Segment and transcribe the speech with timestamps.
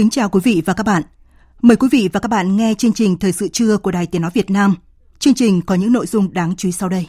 [0.00, 1.02] Kính chào quý vị và các bạn.
[1.62, 4.22] Mời quý vị và các bạn nghe chương trình Thời sự trưa của Đài Tiếng
[4.22, 4.74] Nói Việt Nam.
[5.18, 7.06] Chương trình có những nội dung đáng chú ý sau đây.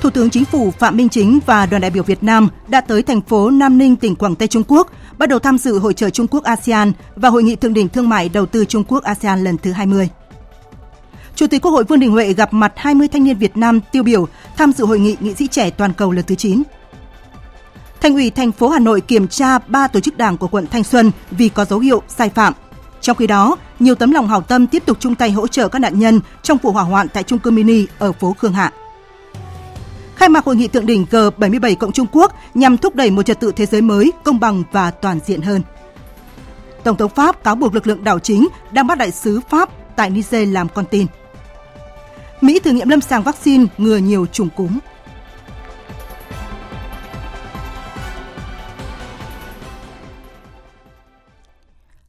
[0.00, 3.02] Thủ tướng Chính phủ Phạm Minh Chính và đoàn đại biểu Việt Nam đã tới
[3.02, 6.10] thành phố Nam Ninh, tỉnh Quảng Tây Trung Quốc, bắt đầu tham dự hội trợ
[6.10, 9.44] Trung Quốc ASEAN và hội nghị thượng đỉnh thương mại đầu tư Trung Quốc ASEAN
[9.44, 10.08] lần thứ 20.
[11.36, 14.02] Chủ tịch Quốc hội Vương Đình Huệ gặp mặt 20 thanh niên Việt Nam tiêu
[14.02, 16.62] biểu tham dự hội nghị nghị sĩ trẻ toàn cầu lần thứ 9.
[18.00, 20.84] Thành ủy thành phố Hà Nội kiểm tra 3 tổ chức đảng của quận Thanh
[20.84, 22.52] Xuân vì có dấu hiệu sai phạm.
[23.00, 25.78] Trong khi đó, nhiều tấm lòng hảo tâm tiếp tục chung tay hỗ trợ các
[25.78, 28.72] nạn nhân trong vụ hỏa hoạn tại trung cư mini ở phố Khương Hạ.
[30.14, 33.40] Khai mạc hội nghị thượng đỉnh G77 cộng Trung Quốc nhằm thúc đẩy một trật
[33.40, 35.62] tự thế giới mới, công bằng và toàn diện hơn.
[36.84, 40.10] Tổng thống Pháp cáo buộc lực lượng đảo chính đang bắt đại sứ Pháp tại
[40.10, 41.06] Niger làm con tin.
[42.40, 44.78] Mỹ thử nghiệm lâm sàng vaccine ngừa nhiều trùng cúm.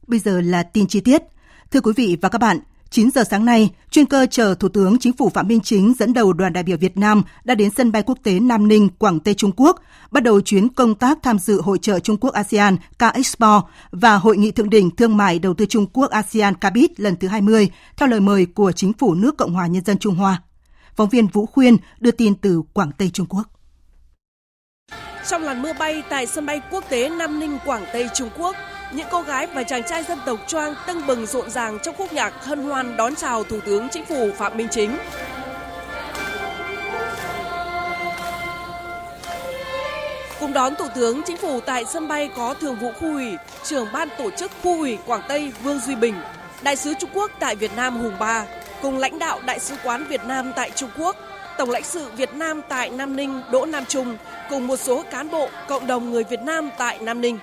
[0.06, 1.22] Bây giờ là tin chi tiết.
[1.70, 2.58] Thưa quý vị và các bạn,
[2.90, 6.12] 9 giờ sáng nay, chuyên cơ chở Thủ tướng Chính phủ Phạm Minh Chính dẫn
[6.12, 9.20] đầu đoàn đại biểu Việt Nam đã đến sân bay quốc tế Nam Ninh, Quảng
[9.20, 12.76] Tây Trung Quốc, bắt đầu chuyến công tác tham dự hội trợ Trung Quốc ASEAN
[12.98, 17.16] K-Expo và hội nghị thượng đỉnh thương mại đầu tư Trung Quốc ASEAN CABIT lần
[17.16, 20.42] thứ 20 theo lời mời của Chính phủ nước Cộng hòa Nhân dân Trung Hoa.
[20.96, 23.42] Phóng viên Vũ Khuyên đưa tin từ Quảng Tây Trung Quốc.
[25.28, 28.56] Trong làn mưa bay tại sân bay quốc tế Nam Ninh, Quảng Tây Trung Quốc,
[28.92, 32.12] những cô gái và chàng trai dân tộc Choang tưng bừng rộn ràng trong khúc
[32.12, 34.96] nhạc hân hoan đón chào Thủ tướng Chính phủ Phạm Minh Chính.
[40.40, 43.88] Cùng đón Thủ tướng Chính phủ tại sân bay có Thường vụ Khu ủy, trưởng
[43.92, 46.14] ban tổ chức Khu ủy Quảng Tây Vương Duy Bình,
[46.62, 48.44] Đại sứ Trung Quốc tại Việt Nam Hùng Ba,
[48.82, 51.16] cùng lãnh đạo Đại sứ quán Việt Nam tại Trung Quốc,
[51.58, 54.16] Tổng lãnh sự Việt Nam tại Nam Ninh Đỗ Nam Trung
[54.50, 57.38] cùng một số cán bộ, cộng đồng người Việt Nam tại Nam Ninh.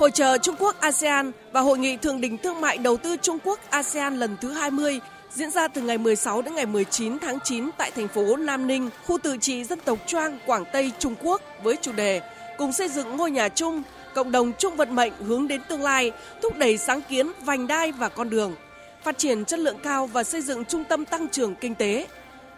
[0.00, 3.38] Hội trợ Trung Quốc ASEAN và Hội nghị Thượng đỉnh Thương mại Đầu tư Trung
[3.44, 5.00] Quốc ASEAN lần thứ 20
[5.30, 8.90] diễn ra từ ngày 16 đến ngày 19 tháng 9 tại thành phố Nam Ninh,
[9.06, 12.20] khu tự trị dân tộc Choang, Quảng Tây, Trung Quốc với chủ đề
[12.58, 13.82] Cùng xây dựng ngôi nhà chung,
[14.14, 16.12] cộng đồng chung vận mệnh hướng đến tương lai,
[16.42, 18.54] thúc đẩy sáng kiến, vành đai và con đường,
[19.02, 22.06] phát triển chất lượng cao và xây dựng trung tâm tăng trưởng kinh tế.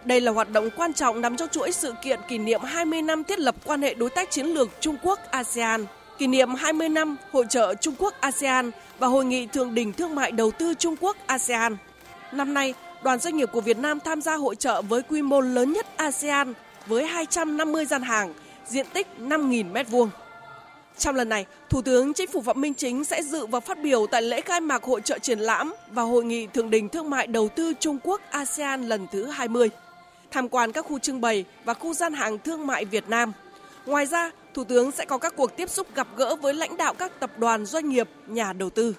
[0.04, 3.24] Đây là hoạt động quan trọng nằm trong chuỗi sự kiện kỷ niệm 20 năm
[3.24, 5.86] thiết lập quan hệ đối tác chiến lược Trung Quốc ASEAN
[6.22, 10.14] kỷ niệm 20 năm hội trợ Trung Quốc ASEAN và hội nghị thượng đỉnh thương
[10.14, 11.76] mại đầu tư Trung Quốc ASEAN.
[12.32, 15.40] Năm nay, đoàn doanh nghiệp của Việt Nam tham gia hội trợ với quy mô
[15.40, 16.54] lớn nhất ASEAN
[16.86, 18.34] với 250 gian hàng,
[18.66, 20.08] diện tích 5.000 m2.
[20.98, 24.06] Trong lần này, Thủ tướng Chính phủ Phạm Minh Chính sẽ dự và phát biểu
[24.06, 27.26] tại lễ khai mạc hội trợ triển lãm và hội nghị thượng đỉnh thương mại
[27.26, 29.70] đầu tư Trung Quốc ASEAN lần thứ 20.
[30.30, 33.32] Tham quan các khu trưng bày và khu gian hàng thương mại Việt Nam.
[33.86, 36.94] Ngoài ra, Thủ tướng sẽ có các cuộc tiếp xúc gặp gỡ với lãnh đạo
[36.94, 38.94] các tập đoàn doanh nghiệp, nhà đầu tư.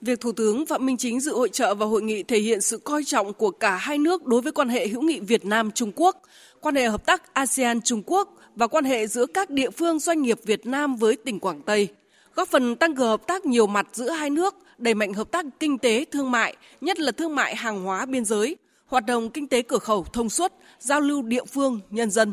[0.00, 2.78] Việc Thủ tướng Phạm Minh Chính dự hội trợ và hội nghị thể hiện sự
[2.78, 5.92] coi trọng của cả hai nước đối với quan hệ hữu nghị Việt Nam Trung
[5.96, 6.22] Quốc,
[6.60, 10.22] quan hệ hợp tác ASEAN Trung Quốc và quan hệ giữa các địa phương doanh
[10.22, 11.88] nghiệp Việt Nam với tỉnh Quảng Tây,
[12.34, 15.44] góp phần tăng cường hợp tác nhiều mặt giữa hai nước, đẩy mạnh hợp tác
[15.60, 18.56] kinh tế thương mại, nhất là thương mại hàng hóa biên giới,
[18.86, 22.32] hoạt động kinh tế cửa khẩu thông suốt, giao lưu địa phương nhân dân.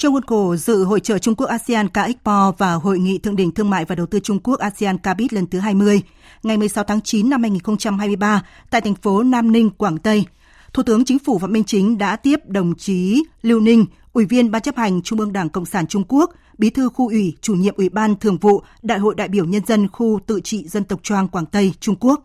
[0.00, 3.36] Trong khuôn khổ dự hội trợ Trung Quốc ASEAN CA Expo và hội nghị thượng
[3.36, 6.02] đỉnh thương mại và đầu tư Trung Quốc ASEAN CABIT lần thứ 20,
[6.42, 10.24] ngày 16 tháng 9 năm 2023 tại thành phố Nam Ninh, Quảng Tây,
[10.72, 14.50] Thủ tướng Chính phủ Phạm Minh Chính đã tiếp đồng chí Lưu Ninh, Ủy viên
[14.50, 17.54] Ban chấp hành Trung ương Đảng Cộng sản Trung Quốc, Bí thư khu ủy, chủ
[17.54, 20.84] nhiệm Ủy ban Thường vụ Đại hội đại biểu nhân dân khu tự trị dân
[20.84, 22.22] tộc Choang Quảng Tây, Trung Quốc.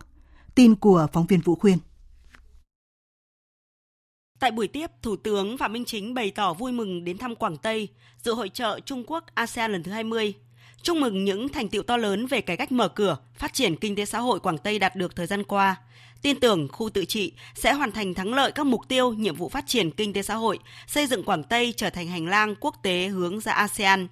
[0.54, 1.78] Tin của phóng viên Vũ Khuyên.
[4.38, 7.56] Tại buổi tiếp, Thủ tướng Phạm Minh Chính bày tỏ vui mừng đến thăm Quảng
[7.56, 7.88] Tây,
[8.22, 10.34] dự hội trợ Trung Quốc ASEAN lần thứ 20.
[10.82, 13.96] chúc mừng những thành tiệu to lớn về cải cách mở cửa, phát triển kinh
[13.96, 15.76] tế xã hội Quảng Tây đạt được thời gian qua.
[16.22, 19.48] Tin tưởng khu tự trị sẽ hoàn thành thắng lợi các mục tiêu, nhiệm vụ
[19.48, 22.74] phát triển kinh tế xã hội, xây dựng Quảng Tây trở thành hành lang quốc
[22.82, 24.08] tế hướng ra ASEAN.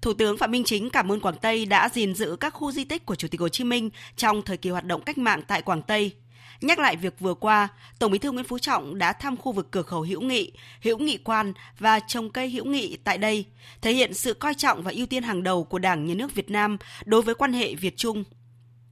[0.00, 2.84] Thủ tướng Phạm Minh Chính cảm ơn Quảng Tây đã gìn giữ các khu di
[2.84, 5.62] tích của Chủ tịch Hồ Chí Minh trong thời kỳ hoạt động cách mạng tại
[5.62, 6.12] Quảng Tây.
[6.60, 7.68] Nhắc lại việc vừa qua,
[7.98, 10.98] Tổng Bí thư Nguyễn Phú Trọng đã thăm khu vực cửa khẩu Hữu Nghị, Hữu
[10.98, 13.44] Nghị Quan và trồng cây hữu nghị tại đây,
[13.82, 16.50] thể hiện sự coi trọng và ưu tiên hàng đầu của Đảng Nhà nước Việt
[16.50, 18.24] Nam đối với quan hệ Việt Trung.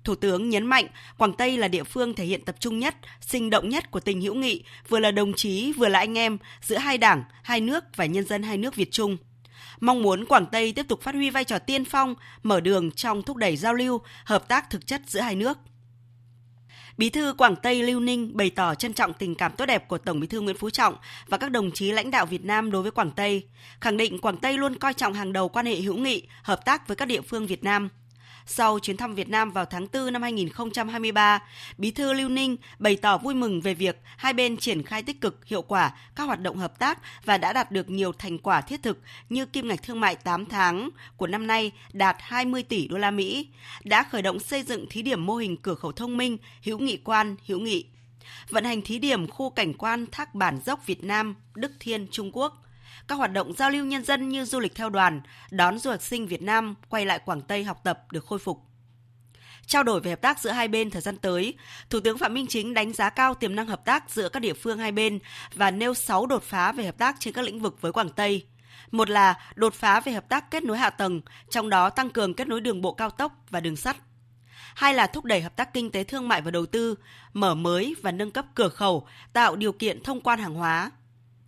[0.04, 0.86] Thủ tướng nhấn mạnh
[1.18, 4.20] Quảng Tây là địa phương thể hiện tập trung nhất, sinh động nhất của tình
[4.20, 7.84] hữu nghị, vừa là đồng chí, vừa là anh em giữa hai đảng, hai nước
[7.96, 9.16] và nhân dân hai nước Việt Trung
[9.80, 13.22] mong muốn Quảng Tây tiếp tục phát huy vai trò tiên phong, mở đường trong
[13.22, 15.58] thúc đẩy giao lưu, hợp tác thực chất giữa hai nước.
[16.96, 19.98] Bí thư Quảng Tây Lưu Ninh bày tỏ trân trọng tình cảm tốt đẹp của
[19.98, 20.94] Tổng Bí thư Nguyễn Phú Trọng
[21.28, 23.48] và các đồng chí lãnh đạo Việt Nam đối với Quảng Tây,
[23.80, 26.88] khẳng định Quảng Tây luôn coi trọng hàng đầu quan hệ hữu nghị, hợp tác
[26.88, 27.88] với các địa phương Việt Nam–
[28.46, 31.42] sau chuyến thăm Việt Nam vào tháng 4 năm 2023,
[31.78, 35.20] Bí thư Lưu Ninh bày tỏ vui mừng về việc hai bên triển khai tích
[35.20, 38.60] cực, hiệu quả các hoạt động hợp tác và đã đạt được nhiều thành quả
[38.60, 42.88] thiết thực như kim ngạch thương mại 8 tháng của năm nay đạt 20 tỷ
[42.88, 43.48] đô la Mỹ,
[43.84, 46.96] đã khởi động xây dựng thí điểm mô hình cửa khẩu thông minh hữu nghị
[46.96, 47.84] quan hữu nghị.
[48.50, 52.30] Vận hành thí điểm khu cảnh quan Thác Bản Dốc Việt Nam, Đức Thiên, Trung
[52.32, 52.63] Quốc,
[53.08, 55.20] các hoạt động giao lưu nhân dân như du lịch theo đoàn,
[55.50, 58.60] đón du học sinh Việt Nam quay lại Quảng Tây học tập được khôi phục.
[59.66, 61.54] Trao đổi về hợp tác giữa hai bên thời gian tới,
[61.90, 64.52] Thủ tướng Phạm Minh Chính đánh giá cao tiềm năng hợp tác giữa các địa
[64.52, 65.18] phương hai bên
[65.54, 68.46] và nêu 6 đột phá về hợp tác trên các lĩnh vực với Quảng Tây.
[68.90, 72.34] Một là đột phá về hợp tác kết nối hạ tầng, trong đó tăng cường
[72.34, 73.96] kết nối đường bộ cao tốc và đường sắt.
[74.74, 76.94] Hai là thúc đẩy hợp tác kinh tế thương mại và đầu tư,
[77.32, 80.90] mở mới và nâng cấp cửa khẩu, tạo điều kiện thông quan hàng hóa,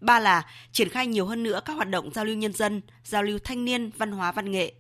[0.01, 3.23] Ba là triển khai nhiều hơn nữa các hoạt động giao lưu nhân dân, giao
[3.23, 4.73] lưu thanh niên, văn hóa văn nghệ.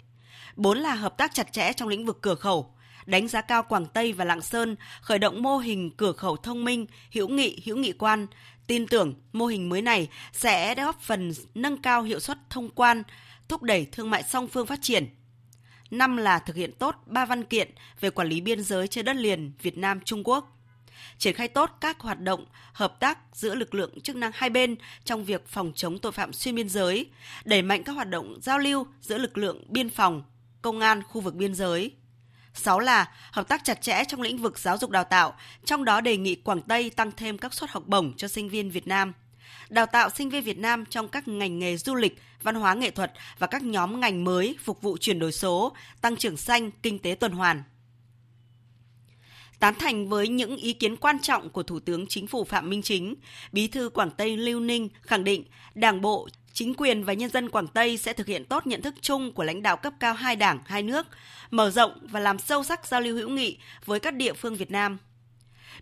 [0.57, 2.75] Bốn là hợp tác chặt chẽ trong lĩnh vực cửa khẩu,
[3.07, 6.65] đánh giá cao Quảng Tây và Lạng Sơn khởi động mô hình cửa khẩu thông
[6.65, 8.27] minh, hữu nghị, hữu nghị quan,
[8.67, 13.03] tin tưởng mô hình mới này sẽ góp phần nâng cao hiệu suất thông quan,
[13.49, 15.09] thúc đẩy thương mại song phương phát triển.
[15.91, 17.71] Năm là thực hiện tốt ba văn kiện
[18.01, 20.57] về quản lý biên giới trên đất liền Việt Nam Trung Quốc
[21.19, 24.77] triển khai tốt các hoạt động hợp tác giữa lực lượng chức năng hai bên
[25.05, 27.07] trong việc phòng chống tội phạm xuyên biên giới,
[27.45, 30.23] đẩy mạnh các hoạt động giao lưu giữa lực lượng biên phòng,
[30.63, 31.93] công an khu vực biên giới.
[32.55, 35.35] 6 là hợp tác chặt chẽ trong lĩnh vực giáo dục đào tạo,
[35.65, 38.71] trong đó đề nghị Quảng Tây tăng thêm các suất học bổng cho sinh viên
[38.71, 39.13] Việt Nam.
[39.69, 42.91] Đào tạo sinh viên Việt Nam trong các ngành nghề du lịch, văn hóa nghệ
[42.91, 46.99] thuật và các nhóm ngành mới phục vụ chuyển đổi số, tăng trưởng xanh, kinh
[46.99, 47.63] tế tuần hoàn.
[49.59, 52.83] Tán thành với những ý kiến quan trọng của Thủ tướng Chính phủ Phạm Minh
[52.83, 53.15] Chính,
[53.53, 55.45] Bí thư Quảng Tây Lưu Ninh khẳng định
[55.75, 58.95] Đảng bộ, chính quyền và nhân dân Quảng Tây sẽ thực hiện tốt nhận thức
[59.01, 61.07] chung của lãnh đạo cấp cao hai đảng, hai nước,
[61.51, 64.71] mở rộng và làm sâu sắc giao lưu hữu nghị với các địa phương Việt
[64.71, 64.99] Nam–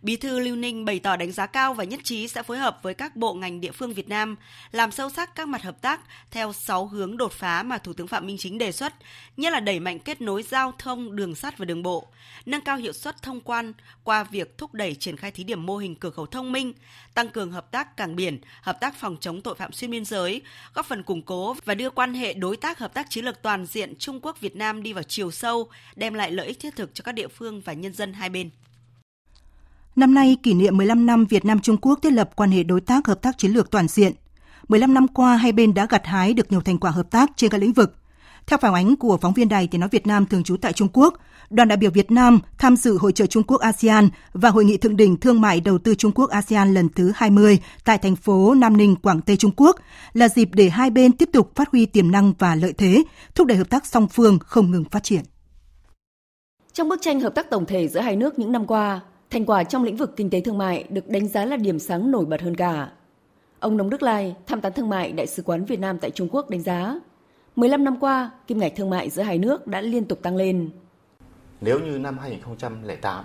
[0.04, 2.78] Bí thư Lưu Ninh bày tỏ đánh giá cao và nhất trí sẽ phối hợp
[2.82, 4.36] với các bộ ngành địa phương Việt Nam
[4.72, 8.08] làm sâu sắc các mặt hợp tác theo 6 hướng đột phá mà Thủ tướng
[8.08, 8.94] Phạm Minh Chính đề xuất,
[9.36, 12.06] nhất là đẩy mạnh kết nối giao thông đường sắt và đường bộ,
[12.46, 13.72] nâng cao hiệu suất thông quan
[14.04, 16.72] qua việc thúc đẩy triển khai thí điểm mô hình cửa khẩu thông minh,
[17.14, 20.42] tăng cường hợp tác cảng biển, hợp tác phòng chống tội phạm xuyên biên giới,
[20.74, 23.66] góp phần củng cố và đưa quan hệ đối tác hợp tác chiến lược toàn
[23.66, 26.94] diện Trung Quốc Việt Nam đi vào chiều sâu, đem lại lợi ích thiết thực
[26.94, 28.50] cho các địa phương và nhân dân hai bên.
[29.96, 32.80] Năm nay kỷ niệm 15 năm Việt Nam Trung Quốc thiết lập quan hệ đối
[32.80, 34.12] tác hợp tác chiến lược toàn diện.
[34.68, 37.50] 15 năm qua, hai bên đã gặt hái được nhiều thành quả hợp tác trên
[37.50, 37.94] các lĩnh vực.
[38.46, 40.88] Theo phản ánh của phóng viên Đài Tiếng Nói Việt Nam thường trú tại Trung
[40.92, 41.14] Quốc,
[41.50, 44.76] đoàn đại biểu Việt Nam tham dự Hội trợ Trung Quốc ASEAN và Hội nghị
[44.76, 48.54] Thượng đỉnh Thương mại Đầu tư Trung Quốc ASEAN lần thứ 20 tại thành phố
[48.54, 49.76] Nam Ninh, Quảng Tây Trung Quốc
[50.12, 53.02] là dịp để hai bên tiếp tục phát huy tiềm năng và lợi thế,
[53.34, 55.22] thúc đẩy hợp tác song phương không ngừng phát triển.
[56.72, 59.00] Trong bức tranh hợp tác tổng thể giữa hai nước những năm qua,
[59.34, 62.10] Thành quả trong lĩnh vực kinh tế thương mại được đánh giá là điểm sáng
[62.10, 62.92] nổi bật hơn cả.
[63.60, 66.28] Ông Nông Đức Lai, tham tán thương mại Đại sứ quán Việt Nam tại Trung
[66.32, 66.94] Quốc đánh giá,
[67.56, 70.70] 15 năm qua, kim ngạch thương mại giữa hai nước đã liên tục tăng lên.
[71.60, 73.24] Nếu như năm 2008,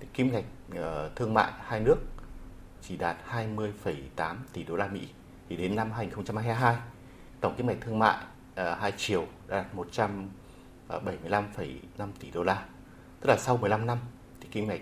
[0.00, 0.44] thì kim ngạch
[0.74, 1.96] ờ, thương mại hai nước
[2.82, 5.08] chỉ đạt 20,8 tỷ đô la Mỹ,
[5.48, 6.76] thì đến năm 2022,
[7.40, 8.16] tổng kim ngạch thương mại
[8.54, 11.42] ờ, hai chiều đạt 175,5
[11.98, 12.64] ờ, tỷ đô la.
[13.20, 13.98] Tức là sau 15 năm
[14.40, 14.80] thì kim ngạch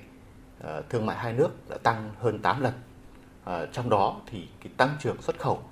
[0.60, 2.72] Ờ, thương mại hai nước đã tăng hơn 8 lần.
[3.44, 5.62] À, trong đó thì cái tăng trưởng xuất khẩu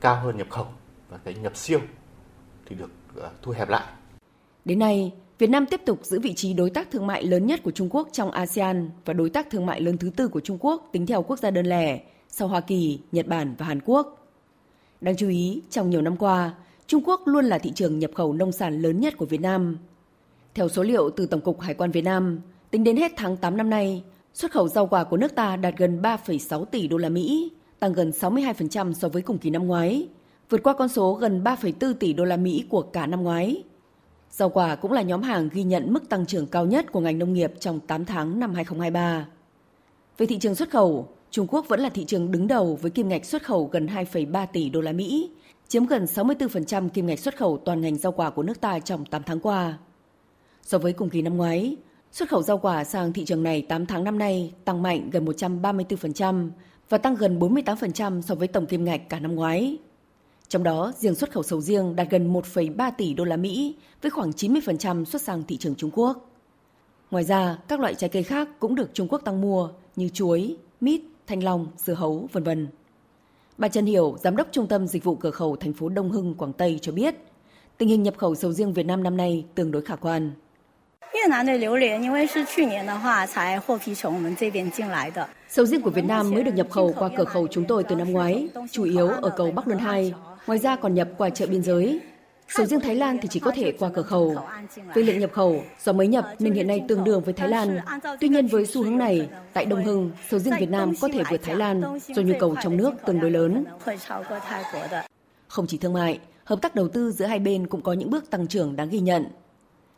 [0.00, 0.66] cao hơn nhập khẩu
[1.10, 1.80] và cái nhập siêu
[2.66, 3.84] thì được ờ, thu hẹp lại.
[4.64, 7.60] Đến nay, Việt Nam tiếp tục giữ vị trí đối tác thương mại lớn nhất
[7.64, 10.58] của Trung Quốc trong ASEAN và đối tác thương mại lớn thứ tư của Trung
[10.60, 14.28] Quốc tính theo quốc gia đơn lẻ sau Hoa Kỳ, Nhật Bản và Hàn Quốc.
[15.00, 16.54] Đáng chú ý, trong nhiều năm qua,
[16.86, 19.78] Trung Quốc luôn là thị trường nhập khẩu nông sản lớn nhất của Việt Nam.
[20.54, 22.40] Theo số liệu từ Tổng cục Hải quan Việt Nam,
[22.76, 24.02] tính đến hết tháng 8 năm nay,
[24.34, 27.92] xuất khẩu rau quả của nước ta đạt gần 3,6 tỷ đô la Mỹ, tăng
[27.92, 30.08] gần 62% so với cùng kỳ năm ngoái,
[30.50, 33.62] vượt qua con số gần 3,4 tỷ đô la Mỹ của cả năm ngoái.
[34.30, 37.18] Rau quả cũng là nhóm hàng ghi nhận mức tăng trưởng cao nhất của ngành
[37.18, 39.26] nông nghiệp trong 8 tháng năm 2023.
[40.18, 43.08] Về thị trường xuất khẩu, Trung Quốc vẫn là thị trường đứng đầu với kim
[43.08, 45.30] ngạch xuất khẩu gần 2,3 tỷ đô la Mỹ,
[45.68, 49.04] chiếm gần 64% kim ngạch xuất khẩu toàn ngành rau quả của nước ta trong
[49.04, 49.78] 8 tháng qua.
[50.62, 51.76] So với cùng kỳ năm ngoái,
[52.16, 55.24] xuất khẩu rau quả sang thị trường này 8 tháng năm nay tăng mạnh gần
[55.24, 56.50] 134%
[56.88, 59.76] và tăng gần 48% so với tổng kim ngạch cả năm ngoái.
[60.48, 64.10] Trong đó, riêng xuất khẩu sầu riêng đạt gần 1,3 tỷ đô la Mỹ với
[64.10, 66.30] khoảng 90% xuất sang thị trường Trung Quốc.
[67.10, 70.56] Ngoài ra, các loại trái cây khác cũng được Trung Quốc tăng mua như chuối,
[70.80, 72.68] mít, thanh long, dưa hấu, vân vân.
[73.58, 76.34] Bà Trần Hiểu, giám đốc Trung tâm Dịch vụ Cửa khẩu thành phố Đông Hưng,
[76.34, 77.14] Quảng Tây cho biết,
[77.78, 80.30] tình hình nhập khẩu sầu riêng Việt Nam năm nay tương đối khả quan.
[85.48, 87.96] Sầu riêng của Việt Nam mới được nhập khẩu qua cửa khẩu chúng tôi từ
[87.96, 90.14] năm ngoái, chủ yếu ở cầu Bắc Luân 2,
[90.46, 92.00] ngoài ra còn nhập qua chợ biên giới.
[92.48, 94.36] Sầu riêng Thái Lan thì chỉ có thể qua cửa khẩu.
[94.94, 97.78] Về lượng nhập khẩu, do mới nhập nên hiện nay tương đương với Thái Lan.
[98.20, 101.22] Tuy nhiên với xu hướng này, tại Đông Hưng, sầu riêng Việt Nam có thể
[101.30, 103.64] vượt Thái Lan do nhu cầu trong nước tương đối lớn.
[105.48, 108.30] Không chỉ thương mại, hợp tác đầu tư giữa hai bên cũng có những bước
[108.30, 109.24] tăng trưởng đáng ghi nhận.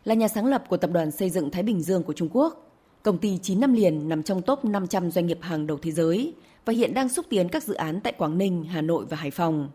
[0.04, 2.70] Là nhà sáng lập của Tập đoàn Xây dựng Thái Bình Dương của Trung Quốc,
[3.02, 6.32] công ty 9 năm liền nằm trong top 500 doanh nghiệp hàng đầu thế giới
[6.64, 9.30] và hiện đang xúc tiến các dự án tại Quảng Ninh, Hà Nội và Hải
[9.30, 9.68] Phòng.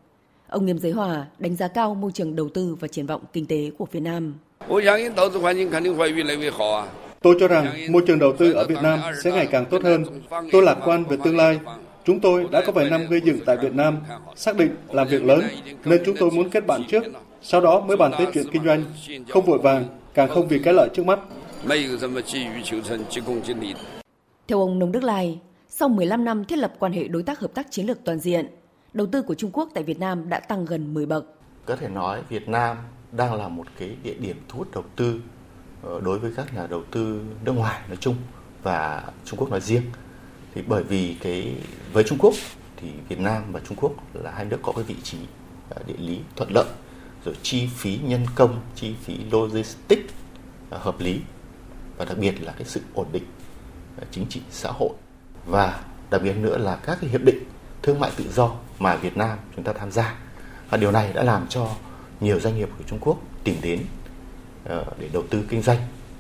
[0.48, 3.46] Ông Nghiêm Giới Hòa đánh giá cao môi trường đầu tư và triển vọng kinh
[3.46, 4.34] tế của Việt Nam.
[7.22, 10.04] Tôi cho rằng môi trường đầu tư ở Việt Nam sẽ ngày càng tốt hơn.
[10.52, 11.60] Tôi lạc quan về tương lai.
[12.06, 13.98] Chúng tôi đã có vài năm gây dựng tại Việt Nam,
[14.36, 15.42] xác định làm việc lớn,
[15.86, 17.04] nên chúng tôi muốn kết bạn trước,
[17.42, 18.84] sau đó mới bàn tới chuyện kinh doanh,
[19.30, 21.20] không vội vàng, càng không vì cái lợi trước mắt.
[24.48, 25.40] Theo ông Nông Đức Lai,
[25.70, 28.48] sau 15 năm thiết lập quan hệ đối tác hợp tác chiến lược toàn diện,
[28.94, 31.26] đầu tư của Trung Quốc tại Việt Nam đã tăng gần 10 bậc.
[31.66, 32.78] Có thể nói Việt Nam
[33.12, 35.20] đang là một cái địa điểm thu hút đầu tư
[35.84, 38.16] ờ, đối với các nhà đầu tư nước ngoài nói chung
[38.64, 39.84] và Trung Quốc nói riêng.
[40.54, 41.56] Thì bởi vì cái
[41.94, 42.34] với Trung Quốc
[42.78, 45.18] thì Việt Nam và Trung Quốc là hai nước có cái vị trí
[45.70, 46.66] ờ, địa lý thuận lợi
[47.26, 50.14] rồi chi phí nhân công, chi phí logistics
[50.70, 51.20] à, hợp lý.
[51.98, 53.24] Và đặc biệt là cái sự ổn định
[54.02, 54.90] à, chính trị xã hội.
[55.46, 57.38] Và đặc biệt nữa là các cái hiệp định
[57.82, 60.20] thương mại tự do mà Việt Nam chúng ta tham gia.
[60.70, 61.70] Và điều này đã làm cho
[62.20, 63.80] nhiều doanh nghiệp của Trung Quốc tìm đến
[64.66, 65.78] ờ, để đầu tư kinh doanh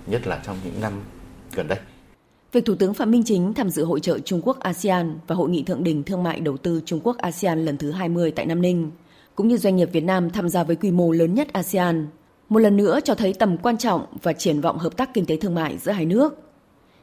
[0.08, 0.94] nhất là trong những năm
[1.56, 1.80] gần đây.
[2.52, 5.50] Việc Thủ tướng Phạm Minh Chính tham dự hội trợ Trung Quốc ASEAN và hội
[5.50, 8.62] nghị thượng đỉnh thương mại đầu tư Trung Quốc ASEAN lần thứ 20 tại Nam
[8.62, 8.92] Ninh,
[9.36, 12.08] cũng như doanh nghiệp Việt Nam tham gia với quy mô lớn nhất ASEAN,
[12.50, 15.38] một lần nữa cho thấy tầm quan trọng và triển vọng hợp tác kinh tế
[15.38, 16.36] thương mại giữa hai nước.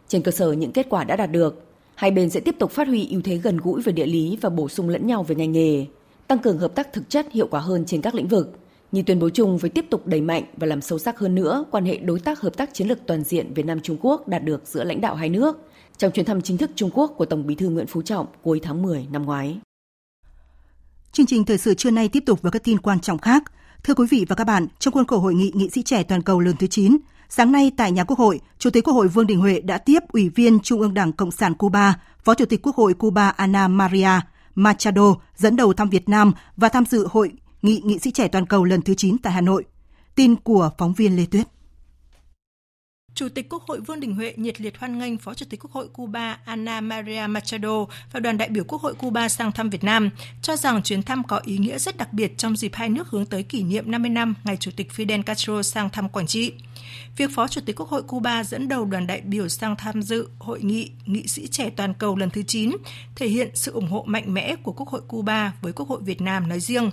[0.09, 1.65] Trên cơ sở những kết quả đã đạt được,
[2.01, 4.51] Hai bên sẽ tiếp tục phát huy ưu thế gần gũi về địa lý và
[4.51, 5.87] bổ sung lẫn nhau về ngành nghề,
[6.27, 8.59] tăng cường hợp tác thực chất hiệu quả hơn trên các lĩnh vực,
[8.93, 11.65] như tuyên bố chung với tiếp tục đẩy mạnh và làm sâu sắc hơn nữa
[11.71, 14.45] quan hệ đối tác hợp tác chiến lược toàn diện Việt Nam Trung Quốc đạt
[14.45, 15.59] được giữa lãnh đạo hai nước
[15.99, 18.61] trong chuyến thăm chính thức Trung Quốc của Tổng Bí thư Nguyễn Phú Trọng cuối
[18.63, 19.59] tháng 10 năm ngoái.
[21.21, 23.43] Chương trình thời sự trưa nay tiếp tục với các tin quan trọng khác.
[23.85, 26.23] Thưa quý vị và các bạn, trong khuôn khổ hội nghị nghị sĩ trẻ toàn
[26.23, 26.97] cầu lần thứ 9,
[27.29, 29.99] Sáng nay tại nhà Quốc hội, Chủ tịch Quốc hội Vương Đình Huệ đã tiếp
[30.13, 33.69] Ủy viên Trung ương Đảng Cộng sản Cuba, Phó Chủ tịch Quốc hội Cuba Ana
[33.69, 34.21] Maria
[34.55, 38.47] Machado dẫn đầu thăm Việt Nam và tham dự hội nghị nghị sĩ trẻ toàn
[38.47, 39.65] cầu lần thứ 9 tại Hà Nội.
[40.15, 41.47] Tin của phóng viên Lê Tuyết.
[43.15, 45.73] Chủ tịch Quốc hội Vương Đình Huệ nhiệt liệt hoan nghênh Phó Chủ tịch Quốc
[45.73, 49.85] hội Cuba Ana Maria Machado và đoàn đại biểu Quốc hội Cuba sang thăm Việt
[49.85, 50.11] Nam,
[50.43, 53.27] cho rằng chuyến thăm có ý nghĩa rất đặc biệt trong dịp hai nước hướng
[53.27, 56.53] tới kỷ niệm 50 năm ngày Chủ tịch Fidel Castro sang thăm Quảng Trị.
[57.17, 60.29] Việc Phó Chủ tịch Quốc hội Cuba dẫn đầu đoàn đại biểu sang tham dự
[60.39, 62.71] hội nghị nghị sĩ trẻ toàn cầu lần thứ 9
[63.17, 66.21] thể hiện sự ủng hộ mạnh mẽ của Quốc hội Cuba với Quốc hội Việt
[66.21, 66.91] Nam nói riêng.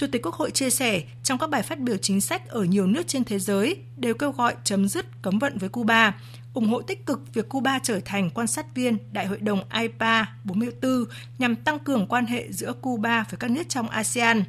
[0.00, 2.86] Chủ tịch Quốc hội chia sẻ, trong các bài phát biểu chính sách ở nhiều
[2.86, 6.20] nước trên thế giới đều kêu gọi chấm dứt cấm vận với Cuba,
[6.54, 10.26] ủng hộ tích cực việc Cuba trở thành quan sát viên Đại hội đồng IPA
[10.44, 11.04] 44
[11.38, 14.44] nhằm tăng cường quan hệ giữa Cuba với các nước trong ASEAN.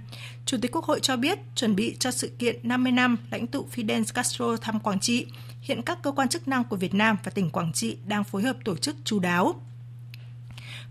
[0.45, 3.67] Chủ tịch Quốc hội cho biết, chuẩn bị cho sự kiện 50 năm lãnh tụ
[3.75, 5.25] Fidel Castro thăm Quảng Trị,
[5.61, 8.41] hiện các cơ quan chức năng của Việt Nam và tỉnh Quảng Trị đang phối
[8.41, 9.55] hợp tổ chức chú đáo.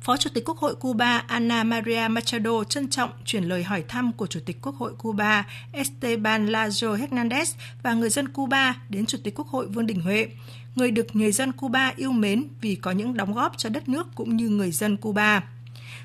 [0.01, 4.13] Phó Chủ tịch Quốc hội Cuba Ana Maria Machado trân trọng chuyển lời hỏi thăm
[4.13, 9.19] của Chủ tịch Quốc hội Cuba Esteban Lazo Hernandez và người dân Cuba đến Chủ
[9.25, 10.29] tịch Quốc hội Vương Đình Huệ,
[10.75, 14.07] người được người dân Cuba yêu mến vì có những đóng góp cho đất nước
[14.15, 15.43] cũng như người dân Cuba.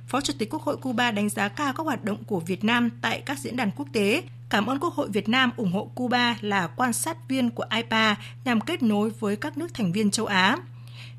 [0.07, 2.89] Phó Chủ tịch Quốc hội Cuba đánh giá cao các hoạt động của Việt Nam
[3.01, 6.37] tại các diễn đàn quốc tế cảm ơn Quốc hội Việt Nam ủng hộ Cuba
[6.41, 10.25] là quan sát viên của IPA nhằm kết nối với các nước thành viên châu
[10.25, 10.57] Á.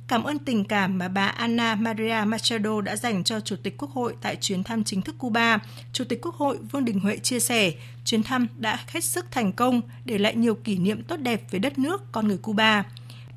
[0.08, 3.90] Cảm ơn tình cảm mà bà Anna Maria Machado đã dành cho Chủ tịch Quốc
[3.90, 5.58] hội tại chuyến thăm chính thức Cuba.
[5.92, 7.72] Chủ tịch Quốc hội Vương Đình Huệ chia sẻ,
[8.04, 11.58] chuyến thăm đã hết sức thành công, để lại nhiều kỷ niệm tốt đẹp về
[11.58, 12.84] đất nước, con người Cuba.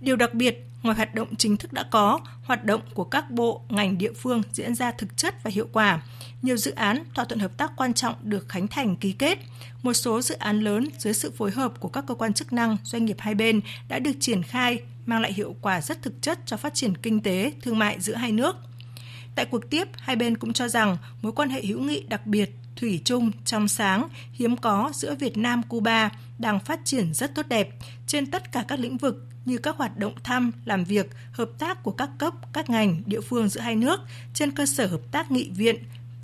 [0.02, 3.62] Điều đặc biệt, ngoài hoạt động chính thức đã có, hoạt động của các bộ,
[3.70, 6.02] ngành địa phương diễn ra thực chất và hiệu quả.
[6.42, 9.40] Nhiều dự án, thỏa thuận hợp tác quan trọng được khánh thành ký kết.
[9.84, 12.78] Một số dự án lớn dưới sự phối hợp của các cơ quan chức năng,
[12.84, 16.40] doanh nghiệp hai bên đã được triển khai, mang lại hiệu quả rất thực chất
[16.46, 18.56] cho phát triển kinh tế, thương mại giữa hai nước.
[19.36, 22.56] Tại cuộc tiếp, hai bên cũng cho rằng mối quan hệ hữu nghị đặc biệt,
[22.76, 27.48] thủy chung, trong sáng, hiếm có giữa Việt Nam Cuba đang phát triển rất tốt
[27.50, 27.70] đẹp
[28.08, 31.84] trên tất cả các lĩnh vực như các hoạt động thăm, làm việc, hợp tác
[31.84, 34.00] của các cấp, các ngành, địa phương giữa hai nước
[34.34, 35.76] trên cơ sở hợp tác nghị viện,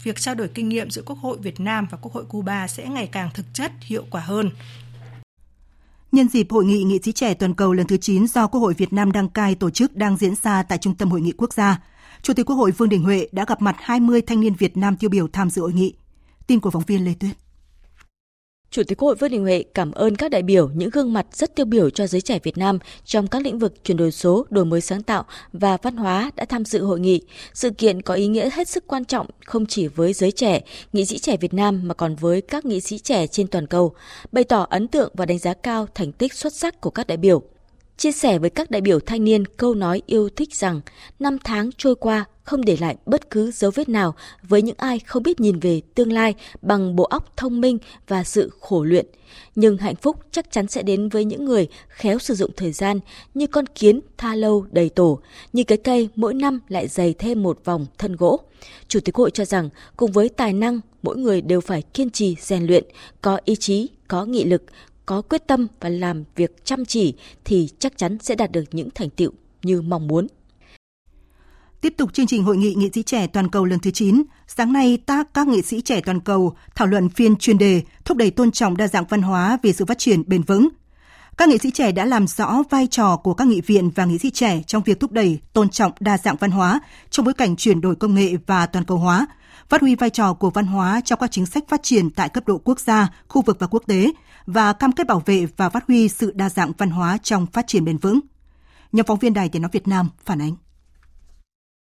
[0.04, 2.88] việc trao đổi kinh nghiệm giữa Quốc hội Việt Nam và Quốc hội Cuba sẽ
[2.88, 4.50] ngày càng thực chất, hiệu quả hơn.
[6.16, 8.74] Nhân dịp Hội nghị nghị sĩ trẻ toàn cầu lần thứ 9 do Quốc hội
[8.74, 11.54] Việt Nam đăng cai tổ chức đang diễn ra tại Trung tâm Hội nghị Quốc
[11.54, 11.82] gia,
[12.22, 14.98] Chủ tịch Quốc hội Vương Đình Huệ đã gặp mặt 20 thanh niên Việt Nam
[14.98, 15.96] tiêu biểu tham dự hội nghị.
[16.48, 17.45] Tin của phóng viên Lê Tuyết.
[18.72, 21.26] Chủ tịch Quốc hội Vương Đình Huệ cảm ơn các đại biểu những gương mặt
[21.32, 24.46] rất tiêu biểu cho giới trẻ Việt Nam trong các lĩnh vực chuyển đổi số,
[24.50, 27.22] đổi mới sáng tạo và văn hóa đã tham dự hội nghị.
[27.54, 30.62] Sự kiện có ý nghĩa hết sức quan trọng không chỉ với giới trẻ,
[30.94, 33.94] nghị sĩ trẻ Việt Nam mà còn với các nghị sĩ trẻ trên toàn cầu,
[34.32, 37.18] bày tỏ ấn tượng và đánh giá cao thành tích xuất sắc của các đại
[37.18, 37.42] biểu
[37.98, 40.82] chia sẻ với các đại biểu thanh niên câu nói yêu thích rằng
[41.20, 45.00] năm tháng trôi qua không để lại bất cứ dấu vết nào với những ai
[45.00, 49.06] không biết nhìn về tương lai bằng bộ óc thông minh và sự khổ luyện.
[49.56, 53.00] Nhưng hạnh phúc chắc chắn sẽ đến với những người khéo sử dụng thời gian
[53.34, 55.20] như con kiến tha lâu đầy tổ,
[55.54, 58.40] như cái cây mỗi năm lại dày thêm một vòng thân gỗ.
[58.88, 62.36] Chủ tịch hội cho rằng cùng với tài năng, mỗi người đều phải kiên trì
[62.40, 62.84] rèn luyện,
[63.22, 64.64] có ý chí, có nghị lực,
[65.06, 67.14] có quyết tâm và làm việc chăm chỉ
[67.46, 69.32] thì chắc chắn sẽ đạt được những thành tựu
[69.64, 70.28] như mong muốn.
[71.82, 74.74] Tiếp tục chương trình hội nghị nghị sĩ trẻ toàn cầu lần thứ 9, sáng
[74.74, 78.32] nay tác các nghị sĩ trẻ toàn cầu thảo luận phiên chuyên đề thúc đẩy
[78.32, 80.70] tôn trọng đa dạng văn hóa vì sự phát triển bền vững.
[81.38, 84.18] Các nghị sĩ trẻ đã làm rõ vai trò của các nghị viện và nghị
[84.18, 86.80] sĩ trẻ trong việc thúc đẩy tôn trọng đa dạng văn hóa
[87.10, 89.28] trong bối cảnh chuyển đổi công nghệ và toàn cầu hóa,
[89.70, 92.48] phát huy vai trò của văn hóa trong các chính sách phát triển tại cấp
[92.48, 94.12] độ quốc gia, khu vực và quốc tế
[94.46, 97.68] và cam kết bảo vệ và phát huy sự đa dạng văn hóa trong phát
[97.68, 98.20] triển bền vững.
[98.92, 100.56] Nhóm phóng viên Đài Tiếng Nói Việt Nam phản ánh.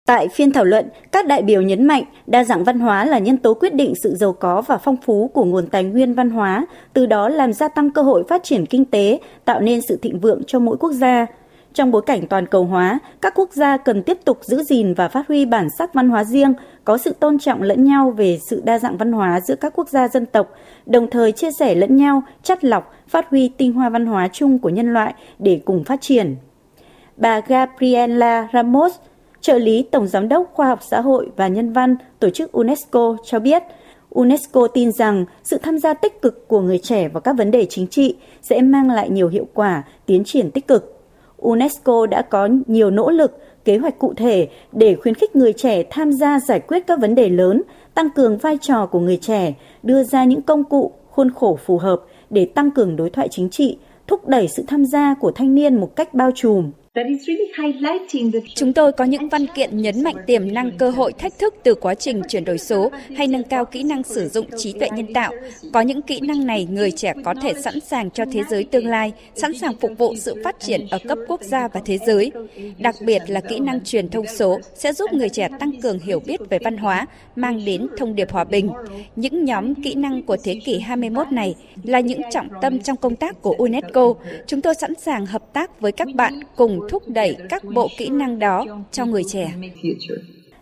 [0.08, 3.38] Tại phiên thảo luận, các đại biểu nhấn mạnh đa dạng văn hóa là nhân
[3.38, 6.66] tố quyết định sự giàu có và phong phú của nguồn tài nguyên văn hóa,
[6.94, 10.20] từ đó làm gia tăng cơ hội phát triển kinh tế, tạo nên sự thịnh
[10.20, 11.26] vượng cho mỗi quốc gia.
[11.78, 15.08] Trong bối cảnh toàn cầu hóa, các quốc gia cần tiếp tục giữ gìn và
[15.08, 16.54] phát huy bản sắc văn hóa riêng,
[16.86, 19.90] có sự tôn trọng lẫn nhau về sự đa dạng văn hóa giữa các quốc
[19.90, 20.52] gia dân tộc,
[20.86, 24.60] đồng thời chia sẻ lẫn nhau, chắt lọc, phát huy tinh hoa văn hóa chung
[24.60, 26.36] của nhân loại để cùng phát triển.
[27.18, 28.96] Bà Gabriela Ramos,
[29.42, 33.18] trợ lý Tổng Giám đốc Khoa học Xã hội và Nhân văn Tổ chức UNESCO
[33.26, 33.64] cho biết,
[34.10, 37.66] UNESCO tin rằng sự tham gia tích cực của người trẻ vào các vấn đề
[37.70, 40.97] chính trị sẽ mang lại nhiều hiệu quả, tiến triển tích cực.
[41.48, 45.84] UNESCO đã có nhiều nỗ lực, kế hoạch cụ thể để khuyến khích người trẻ
[45.90, 47.62] tham gia giải quyết các vấn đề lớn,
[47.94, 51.78] tăng cường vai trò của người trẻ, đưa ra những công cụ, khuôn khổ phù
[51.78, 55.56] hợp để tăng cường đối thoại chính trị, thúc đẩy sự tham gia của thanh
[55.56, 56.72] niên một cách bao trùm.
[58.56, 61.76] Chúng tôi có những văn kiện nhấn mạnh tiềm năng cơ hội thách thức từ
[61.76, 65.14] quá trình chuyển đổi số hay nâng cao kỹ năng sử dụng trí tuệ nhân
[65.14, 65.34] tạo.
[65.74, 68.88] Có những kỹ năng này người trẻ có thể sẵn sàng cho thế giới tương
[68.88, 72.32] lai, sẵn sàng phục vụ sự phát triển ở cấp quốc gia và thế giới.
[72.78, 76.20] Đặc biệt là kỹ năng truyền thông số sẽ giúp người trẻ tăng cường hiểu
[76.20, 77.06] biết về văn hóa,
[77.36, 78.70] mang đến thông điệp hòa bình.
[79.16, 83.16] Những nhóm kỹ năng của thế kỷ 21 này là những trọng tâm trong công
[83.16, 84.14] tác của UNESCO.
[84.48, 88.10] Chúng tôi sẵn sàng hợp tác với các bạn cùng thúc đẩy các bộ kỹ
[88.10, 89.54] năng đó cho người trẻ.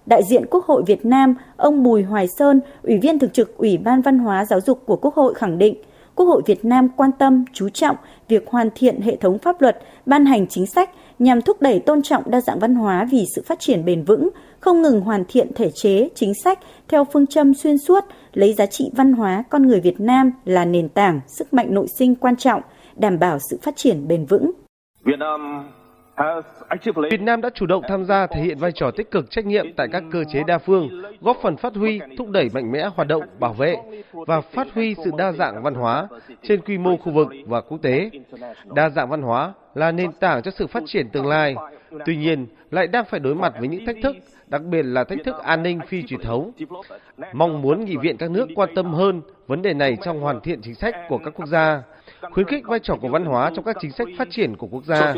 [0.06, 3.78] Đại diện Quốc hội Việt Nam, ông Bùi Hoài Sơn, Ủy viên Thường trực Ủy
[3.78, 5.76] ban Văn hóa Giáo dục của Quốc hội khẳng định,
[6.16, 7.96] Quốc hội Việt Nam quan tâm, chú trọng
[8.28, 12.02] việc hoàn thiện hệ thống pháp luật, ban hành chính sách nhằm thúc đẩy tôn
[12.02, 15.54] trọng đa dạng văn hóa vì sự phát triển bền vững, không ngừng hoàn thiện
[15.56, 19.68] thể chế, chính sách theo phương châm xuyên suốt, lấy giá trị văn hóa con
[19.68, 22.62] người Việt Nam là nền tảng, sức mạnh nội sinh quan trọng,
[22.96, 24.52] đảm bảo sự phát triển bền vững.
[25.04, 25.70] Việt Nam
[27.12, 29.74] Việt Nam đã chủ động tham gia thể hiện vai trò tích cực trách nhiệm
[29.74, 30.90] tại các cơ chế đa phương,
[31.22, 33.78] góp phần phát huy, thúc đẩy mạnh mẽ hoạt động bảo vệ
[34.12, 36.08] và phát huy sự đa dạng văn hóa
[36.42, 38.10] trên quy mô khu vực và quốc tế.
[38.66, 41.56] Đa dạng văn hóa là nền tảng cho sự phát triển tương lai.
[42.06, 44.16] Tuy nhiên, lại đang phải đối mặt với những thách thức,
[44.48, 46.52] đặc biệt là thách thức an ninh phi truyền thống.
[47.34, 50.62] Mong muốn nghị viện các nước quan tâm hơn vấn đề này trong hoàn thiện
[50.62, 51.84] chính sách của các quốc gia,
[52.34, 54.84] khuyến khích vai trò của văn hóa trong các chính sách phát triển của quốc
[54.86, 55.14] gia.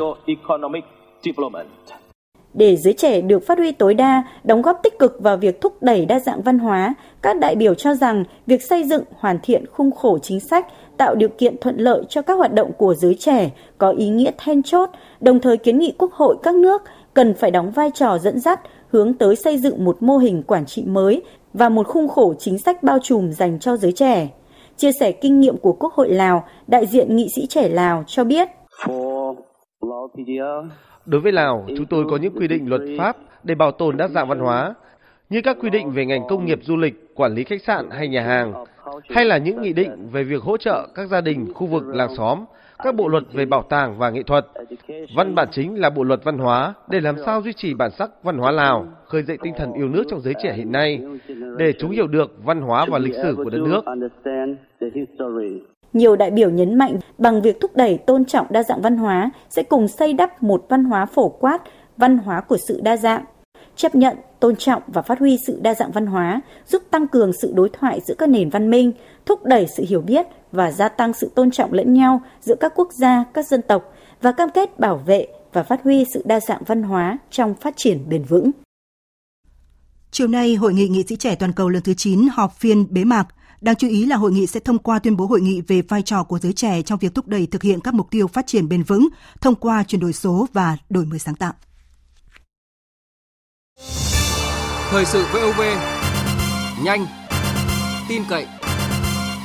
[2.54, 5.84] Để giới trẻ được phát huy tối đa, đóng góp tích cực vào việc thúc
[5.84, 9.66] đẩy đa dạng văn hóa, các đại biểu cho rằng việc xây dựng hoàn thiện
[9.72, 10.68] khung khổ chính sách
[10.98, 14.32] tạo điều kiện thuận lợi cho các hoạt động của giới trẻ có ý nghĩa
[14.38, 14.90] then chốt,
[15.20, 16.82] đồng thời kiến nghị Quốc hội các nước
[17.14, 18.60] cần phải đóng vai trò dẫn dắt
[18.92, 21.22] hướng tới xây dựng một mô hình quản trị mới
[21.54, 24.30] và một khung khổ chính sách bao trùm dành cho giới trẻ.
[24.78, 28.24] Chia sẻ kinh nghiệm của Quốc hội Lào, đại diện nghị sĩ trẻ Lào cho
[28.24, 28.48] biết.
[31.06, 34.08] Đối với Lào, chúng tôi có những quy định luật pháp để bảo tồn đa
[34.08, 34.74] dạng văn hóa,
[35.30, 38.08] như các quy định về ngành công nghiệp du lịch, quản lý khách sạn hay
[38.08, 38.54] nhà hàng,
[39.10, 42.16] hay là những nghị định về việc hỗ trợ các gia đình, khu vực, làng
[42.16, 42.46] xóm,
[42.84, 44.46] các bộ luật về bảo tàng và nghệ thuật.
[45.16, 48.12] Văn bản chính là bộ luật văn hóa để làm sao duy trì bản sắc
[48.24, 51.02] văn hóa Lào, khơi dậy tinh thần yêu nước trong giới trẻ hiện nay,
[51.58, 53.82] để chúng hiểu được văn hóa và lịch sử của đất nước.
[55.94, 59.32] Nhiều đại biểu nhấn mạnh bằng việc thúc đẩy tôn trọng đa dạng văn hóa
[59.50, 61.62] sẽ cùng xây đắp một văn hóa phổ quát,
[61.98, 63.24] văn hóa của sự đa dạng,
[63.76, 67.32] chấp nhận, tôn trọng và phát huy sự đa dạng văn hóa, giúp tăng cường
[67.42, 68.92] sự đối thoại giữa các nền văn minh,
[69.26, 72.74] thúc đẩy sự hiểu biết và gia tăng sự tôn trọng lẫn nhau giữa các
[72.76, 76.40] quốc gia, các dân tộc và cam kết bảo vệ và phát huy sự đa
[76.40, 78.52] dạng văn hóa trong phát triển bền vững.
[80.12, 83.04] Chiều nay, Hội nghị nghị sĩ trẻ toàn cầu lần thứ 9 họp phiên bế
[83.04, 83.28] mạc.
[83.62, 86.02] Đáng chú ý là hội nghị sẽ thông qua tuyên bố hội nghị về vai
[86.02, 88.70] trò của giới trẻ trong việc thúc đẩy thực hiện các mục tiêu phát triển
[88.70, 89.08] bền vững
[89.42, 91.54] thông qua chuyển đổi số và đổi mới sáng tạo.
[94.90, 95.62] Thời sự VOV
[96.84, 97.06] nhanh,
[98.10, 98.46] tin cậy,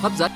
[0.00, 0.32] hấp dẫn.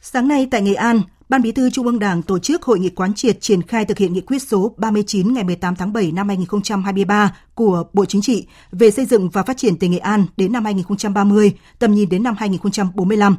[0.00, 2.88] Sáng nay tại Nghệ An, Ban Bí thư Trung ương Đảng tổ chức hội nghị
[2.88, 6.28] quán triệt triển khai thực hiện nghị quyết số 39 ngày 18 tháng 7 năm
[6.28, 10.52] 2023 của Bộ Chính trị về xây dựng và phát triển tỉnh Nghệ An đến
[10.52, 13.36] năm 2030, tầm nhìn đến năm 2045.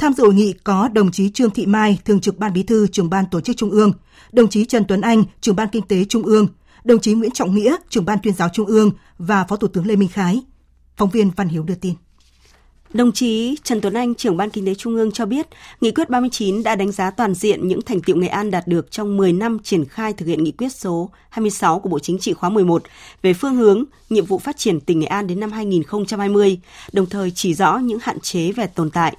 [0.00, 2.86] Tham dự hội nghị có đồng chí Trương Thị Mai, Thường trực Ban Bí thư,
[2.86, 3.92] Trưởng ban Tổ chức Trung ương,
[4.32, 6.46] đồng chí Trần Tuấn Anh, Trưởng ban Kinh tế Trung ương,
[6.84, 9.86] đồng chí Nguyễn Trọng Nghĩa, Trưởng ban Tuyên giáo Trung ương và Phó Thủ tướng
[9.86, 10.42] Lê Minh Khái.
[10.96, 11.94] Phóng viên Văn Hiếu đưa tin.
[12.92, 15.46] Đồng chí Trần Tuấn Anh, trưởng Ban Kinh tế Trung ương cho biết,
[15.80, 18.90] Nghị quyết 39 đã đánh giá toàn diện những thành tiệu Nghệ An đạt được
[18.90, 22.32] trong 10 năm triển khai thực hiện Nghị quyết số 26 của Bộ Chính trị
[22.32, 22.82] khóa 11
[23.22, 26.60] về phương hướng, nhiệm vụ phát triển tỉnh Nghệ An đến năm 2020,
[26.92, 29.16] đồng thời chỉ rõ những hạn chế về tồn tại,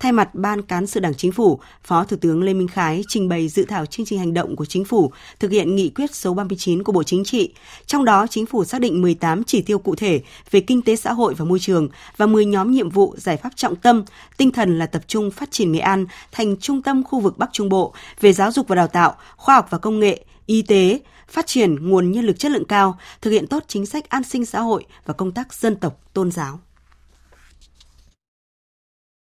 [0.00, 3.28] Thay mặt Ban Cán sự Đảng Chính phủ, Phó Thủ tướng Lê Minh Khái trình
[3.28, 6.34] bày dự thảo chương trình hành động của Chính phủ thực hiện nghị quyết số
[6.34, 7.52] 39 của Bộ Chính trị.
[7.86, 11.12] Trong đó, Chính phủ xác định 18 chỉ tiêu cụ thể về kinh tế xã
[11.12, 14.04] hội và môi trường và 10 nhóm nhiệm vụ giải pháp trọng tâm,
[14.36, 17.50] tinh thần là tập trung phát triển Nghệ An thành trung tâm khu vực Bắc
[17.52, 21.00] Trung Bộ về giáo dục và đào tạo, khoa học và công nghệ, y tế,
[21.28, 24.44] phát triển nguồn nhân lực chất lượng cao, thực hiện tốt chính sách an sinh
[24.44, 26.60] xã hội và công tác dân tộc, tôn giáo.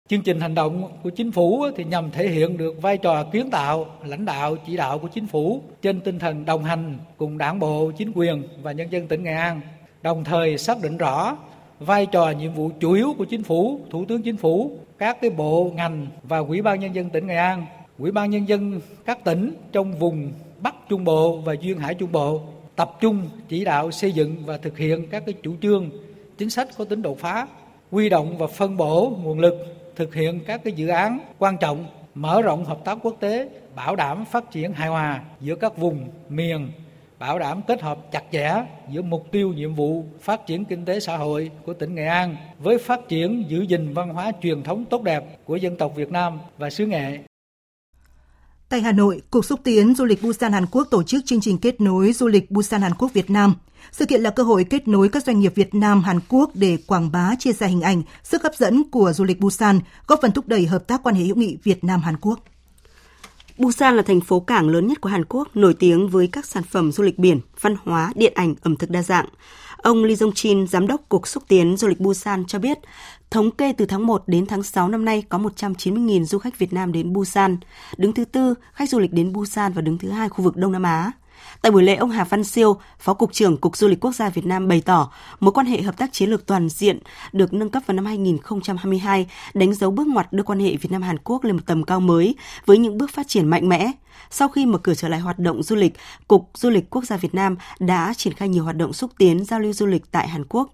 [0.10, 3.50] Chương trình hành động của chính phủ thì nhằm thể hiện được vai trò kiến
[3.50, 7.60] tạo, lãnh đạo, chỉ đạo của chính phủ trên tinh thần đồng hành cùng đảng
[7.60, 9.62] bộ, chính quyền và nhân dân tỉnh Nghệ An,
[10.02, 11.38] đồng thời xác định rõ
[11.80, 15.30] vai trò nhiệm vụ chủ yếu của chính phủ, thủ tướng chính phủ, các cái
[15.30, 17.65] bộ ngành và ủy ban nhân dân tỉnh Nghệ An,
[18.00, 22.12] ủy ban nhân dân các tỉnh trong vùng Bắc Trung Bộ và duyên hải Trung
[22.12, 22.41] Bộ
[22.76, 25.89] tập trung chỉ đạo xây dựng và thực hiện các cái chủ trương
[26.38, 27.48] chính sách có tính đột phá,
[27.91, 31.86] quy động và phân bổ nguồn lực thực hiện các cái dự án quan trọng
[32.15, 36.10] mở rộng hợp tác quốc tế, bảo đảm phát triển hài hòa giữa các vùng,
[36.29, 36.71] miền,
[37.19, 38.53] bảo đảm kết hợp chặt chẽ
[38.89, 42.36] giữa mục tiêu, nhiệm vụ phát triển kinh tế xã hội của tỉnh Nghệ An
[42.60, 46.12] với phát triển giữ gìn văn hóa truyền thống tốt đẹp của dân tộc Việt
[46.12, 47.19] Nam và xứ Nghệ.
[48.69, 51.58] Tại Hà Nội, Cục xúc tiến du lịch Busan Hàn Quốc tổ chức chương trình
[51.58, 53.56] kết nối du lịch Busan Hàn Quốc Việt Nam.
[53.91, 56.78] Sự kiện là cơ hội kết nối các doanh nghiệp Việt Nam Hàn Quốc để
[56.88, 60.32] quảng bá chia sẻ hình ảnh, sức hấp dẫn của du lịch Busan, góp phần
[60.32, 62.39] thúc đẩy hợp tác quan hệ hữu nghị Việt Nam Hàn Quốc.
[63.58, 66.63] Busan là thành phố cảng lớn nhất của Hàn Quốc, nổi tiếng với các sản
[66.63, 69.25] phẩm du lịch biển, văn hóa, điện ảnh, ẩm thực đa dạng.
[69.78, 72.78] Ông Lee Jong Chin, giám đốc Cục xúc tiến du lịch Busan cho biết,
[73.36, 76.74] thống kê từ tháng 1 đến tháng 6 năm nay có 190.000 du khách Việt
[76.74, 77.58] Nam đến Busan,
[77.98, 80.71] đứng thứ tư khách du lịch đến Busan và đứng thứ hai khu vực Đông
[80.71, 81.12] Nam Á.
[81.62, 84.30] Tại buổi lễ, ông Hà Văn Siêu, Phó Cục trưởng Cục Du lịch Quốc gia
[84.30, 87.00] Việt Nam bày tỏ mối quan hệ hợp tác chiến lược toàn diện
[87.34, 91.17] được nâng cấp vào năm 2022, đánh dấu bước ngoặt đưa quan hệ Việt Nam-Hàn
[91.24, 93.91] Quốc lên một tầm cao mới với những bước phát triển mạnh mẽ.
[94.30, 95.93] Sau khi mở cửa trở lại hoạt động du lịch,
[96.28, 99.45] Cục Du lịch Quốc gia Việt Nam đã triển khai nhiều hoạt động xúc tiến
[99.45, 100.71] giao lưu du lịch tại Hàn Quốc.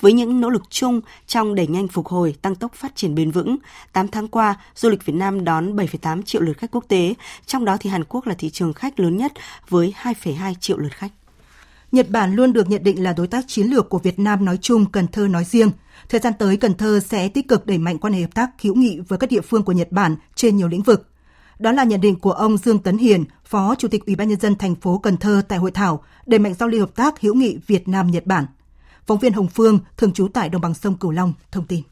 [0.00, 3.30] Với những nỗ lực chung trong đẩy nhanh phục hồi, tăng tốc phát triển bền
[3.30, 3.56] vững,
[3.92, 7.14] 8 tháng qua, du lịch Việt Nam đón 7,8 triệu lượt khách quốc tế,
[7.46, 9.32] trong đó thì Hàn Quốc là thị trường khách lớn nhất
[9.68, 11.12] với 2,2 triệu lượt khách.
[11.92, 14.58] Nhật Bản luôn được nhận định là đối tác chiến lược của Việt Nam nói
[14.60, 15.70] chung, Cần Thơ nói riêng.
[16.08, 18.74] Thời gian tới, Cần Thơ sẽ tích cực đẩy mạnh quan hệ hợp tác hữu
[18.74, 21.06] nghị với các địa phương của Nhật Bản trên nhiều lĩnh vực.
[21.58, 24.40] Đó là nhận định của ông Dương Tấn Hiền, Phó Chủ tịch Ủy ban nhân
[24.40, 27.34] dân thành phố Cần Thơ tại hội thảo đẩy mạnh giao lưu hợp tác hữu
[27.34, 28.46] nghị Việt Nam Nhật Bản.
[29.06, 31.82] Phóng viên Hồng Phương, thường trú tại đồng bằng sông Cửu Long, thông tin.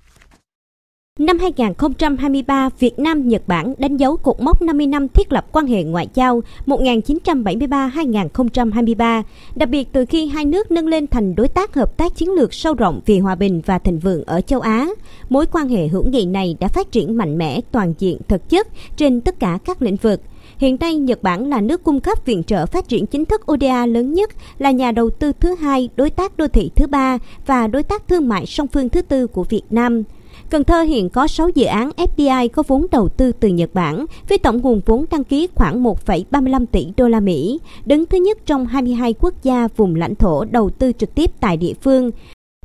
[1.18, 5.66] Năm 2023, Việt Nam Nhật Bản đánh dấu cột mốc 50 năm thiết lập quan
[5.66, 9.22] hệ ngoại giao 1973-2023,
[9.54, 12.54] đặc biệt từ khi hai nước nâng lên thành đối tác hợp tác chiến lược
[12.54, 14.88] sâu rộng vì hòa bình và thịnh vượng ở châu Á.
[15.28, 18.68] Mối quan hệ hữu nghị này đã phát triển mạnh mẽ, toàn diện, thực chất
[18.96, 20.20] trên tất cả các lĩnh vực–
[20.56, 23.86] Hiện nay, Nhật Bản là nước cung cấp viện trợ phát triển chính thức ODA
[23.86, 27.66] lớn nhất, là nhà đầu tư thứ hai, đối tác đô thị thứ ba và
[27.66, 30.02] đối tác thương mại song phương thứ tư của Việt Nam.
[30.50, 34.06] Cần Thơ hiện có 6 dự án FDI có vốn đầu tư từ Nhật Bản
[34.28, 38.38] với tổng nguồn vốn đăng ký khoảng 1,35 tỷ đô la Mỹ, đứng thứ nhất
[38.46, 42.10] trong 22 quốc gia vùng lãnh thổ đầu tư trực tiếp tại địa phương.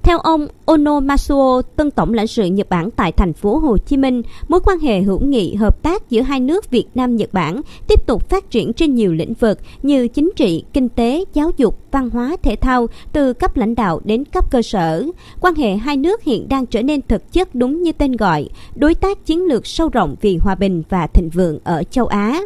[0.04, 3.98] Theo ông Ono Masuo, tân tổng lãnh sự Nhật Bản tại thành phố Hồ Chí
[3.98, 7.62] Minh, mối quan hệ hữu nghị hợp tác giữa hai nước Việt Nam Nhật Bản
[7.88, 11.80] tiếp tục phát triển trên nhiều lĩnh vực như chính trị, kinh tế, giáo dục,
[11.92, 15.06] văn hóa, thể thao từ cấp lãnh đạo đến cấp cơ sở.
[15.42, 18.96] Quan hệ hai nước hiện đang trở nên thực chất đúng như tên gọi, đối
[18.96, 22.42] tác chiến lược sâu rộng vì hòa bình và thịnh vượng ở châu Á.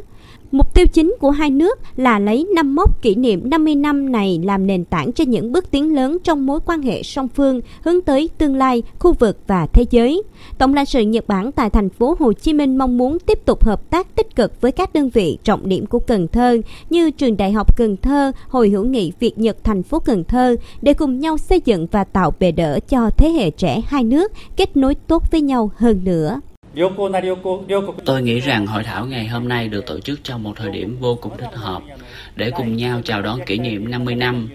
[0.52, 4.42] Mục tiêu chính của hai nước là lấy năm mốc kỷ niệm 50 năm này
[4.44, 8.02] làm nền tảng cho những bước tiến lớn trong mối quan hệ song phương hướng
[8.02, 10.24] tới tương lai, khu vực và thế giới.
[10.58, 13.64] Tổng lãnh sự Nhật Bản tại thành phố Hồ Chí Minh mong muốn tiếp tục
[13.64, 16.58] hợp tác tích cực với các đơn vị trọng điểm của Cần Thơ
[16.90, 20.56] như Trường Đại học Cần Thơ, Hội hữu nghị Việt Nhật thành phố Cần Thơ
[20.82, 24.32] để cùng nhau xây dựng và tạo bề đỡ cho thế hệ trẻ hai nước
[24.56, 26.40] kết nối tốt với nhau hơn nữa.
[28.06, 30.98] Tôi nghĩ rằng hội thảo ngày hôm nay được tổ chức trong một thời điểm
[31.00, 31.82] vô cùng thích hợp
[32.36, 34.50] để cùng nhau chào đón kỷ niệm 50 năm.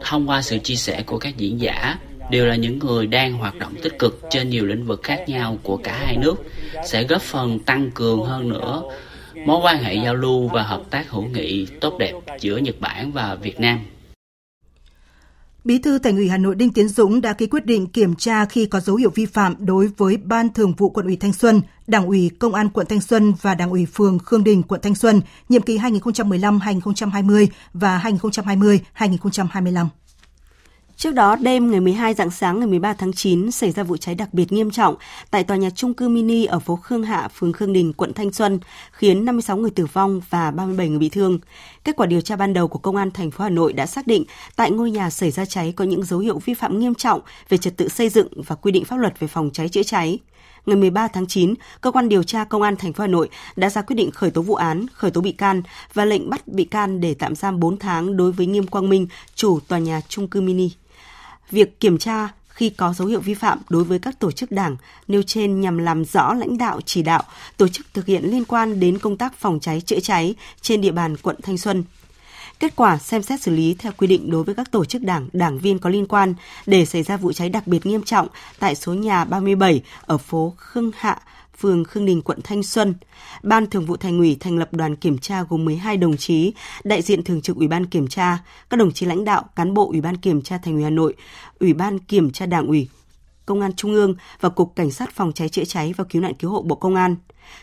[0.00, 1.98] Thông qua sự chia sẻ của các diễn giả,
[2.30, 5.58] đều là những người đang hoạt động tích cực trên nhiều lĩnh vực khác nhau
[5.62, 6.34] của cả hai nước,
[6.84, 8.82] sẽ góp phần tăng cường hơn nữa
[9.44, 13.12] mối quan hệ giao lưu và hợp tác hữu nghị tốt đẹp giữa Nhật Bản
[13.12, 13.80] và Việt Nam.
[15.66, 18.44] Bí thư Thành ủy Hà Nội Đinh Tiến Dũng đã ký quyết định kiểm tra
[18.44, 21.60] khi có dấu hiệu vi phạm đối với Ban Thường vụ Quận ủy Thanh Xuân,
[21.86, 24.94] Đảng ủy Công an quận Thanh Xuân và Đảng ủy phường Khương Đình quận Thanh
[24.94, 29.86] Xuân nhiệm kỳ 2015-2020 và 2020-2025.
[30.96, 34.14] Trước đó, đêm ngày 12 dạng sáng ngày 13 tháng 9 xảy ra vụ cháy
[34.14, 34.94] đặc biệt nghiêm trọng
[35.30, 38.32] tại tòa nhà trung cư mini ở phố Khương Hạ, phường Khương Đình, quận Thanh
[38.32, 38.58] Xuân,
[38.92, 41.38] khiến 56 người tử vong và 37 người bị thương.
[41.84, 44.06] Kết quả điều tra ban đầu của Công an thành phố Hà Nội đã xác
[44.06, 44.24] định
[44.56, 47.58] tại ngôi nhà xảy ra cháy có những dấu hiệu vi phạm nghiêm trọng về
[47.58, 50.18] trật tự xây dựng và quy định pháp luật về phòng cháy chữa cháy.
[50.66, 53.70] Ngày 13 tháng 9, cơ quan điều tra Công an thành phố Hà Nội đã
[53.70, 55.62] ra quyết định khởi tố vụ án, khởi tố bị can
[55.94, 59.06] và lệnh bắt bị can để tạm giam 4 tháng đối với Nghiêm Quang Minh,
[59.34, 60.70] chủ tòa nhà trung cư mini.
[61.50, 64.76] Việc kiểm tra khi có dấu hiệu vi phạm đối với các tổ chức đảng
[65.08, 67.22] nêu trên nhằm làm rõ lãnh đạo chỉ đạo
[67.56, 70.92] tổ chức thực hiện liên quan đến công tác phòng cháy chữa cháy trên địa
[70.92, 71.84] bàn quận Thanh Xuân.
[72.60, 75.28] Kết quả xem xét xử lý theo quy định đối với các tổ chức đảng,
[75.32, 76.34] đảng viên có liên quan
[76.66, 78.28] để xảy ra vụ cháy đặc biệt nghiêm trọng
[78.58, 81.20] tại số nhà 37 ở phố Khương Hạ,
[81.58, 82.94] phường Khương Đình, quận Thanh Xuân.
[83.42, 86.52] Ban Thường vụ Thành ủy thành lập đoàn kiểm tra gồm 12 đồng chí,
[86.84, 88.38] đại diện thường trực Ủy ban kiểm tra,
[88.70, 91.14] các đồng chí lãnh đạo, cán bộ Ủy ban kiểm tra Thành ủy Hà Nội,
[91.60, 92.88] Ủy ban kiểm tra Đảng ủy,
[93.46, 96.34] Công an Trung ương và Cục Cảnh sát phòng cháy chữa cháy và cứu nạn
[96.34, 97.16] cứu hộ Bộ Công an.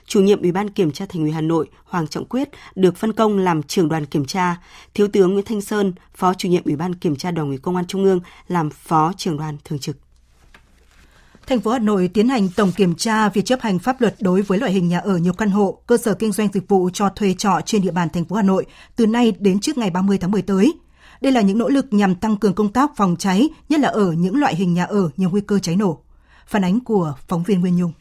[0.05, 3.13] Chủ nhiệm Ủy ban Kiểm tra Thành ủy Hà Nội Hoàng Trọng Quyết được phân
[3.13, 4.57] công làm trưởng đoàn kiểm tra,
[4.93, 7.75] Thiếu tướng Nguyễn Thanh Sơn, Phó chủ nhiệm Ủy ban Kiểm tra Đảng ủy Công
[7.75, 9.97] an Trung ương làm Phó trưởng đoàn thường trực
[11.47, 14.41] thành phố Hà Nội tiến hành tổng kiểm tra việc chấp hành pháp luật đối
[14.41, 17.09] với loại hình nhà ở nhiều căn hộ, cơ sở kinh doanh dịch vụ cho
[17.09, 20.17] thuê trọ trên địa bàn thành phố Hà Nội từ nay đến trước ngày 30
[20.17, 20.73] tháng 10 tới.
[21.21, 24.11] Đây là những nỗ lực nhằm tăng cường công tác phòng cháy, nhất là ở
[24.11, 25.97] những loại hình nhà ở nhiều nguy cơ cháy nổ.
[26.47, 27.91] Phản ánh của phóng viên Nguyên Nhung.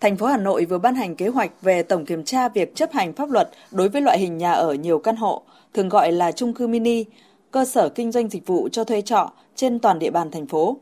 [0.00, 2.92] Thành phố Hà Nội vừa ban hành kế hoạch về tổng kiểm tra việc chấp
[2.92, 5.42] hành pháp luật đối với loại hình nhà ở nhiều căn hộ,
[5.74, 7.04] thường gọi là chung cư mini,
[7.50, 10.78] cơ sở kinh doanh dịch vụ cho thuê trọ trên toàn địa bàn thành phố.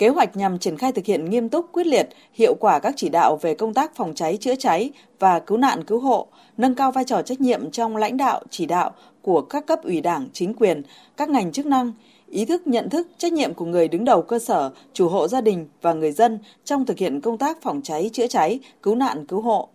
[0.00, 3.08] Kế hoạch nhằm triển khai thực hiện nghiêm túc, quyết liệt, hiệu quả các chỉ
[3.08, 6.92] đạo về công tác phòng cháy chữa cháy và cứu nạn cứu hộ, nâng cao
[6.92, 8.90] vai trò trách nhiệm trong lãnh đạo, chỉ đạo
[9.22, 10.82] của các cấp ủy đảng, chính quyền,
[11.16, 11.92] các ngành chức năng,
[12.28, 15.40] ý thức nhận thức trách nhiệm của người đứng đầu cơ sở, chủ hộ gia
[15.40, 19.26] đình và người dân trong thực hiện công tác phòng cháy chữa cháy, cứu nạn
[19.26, 19.68] cứu hộ.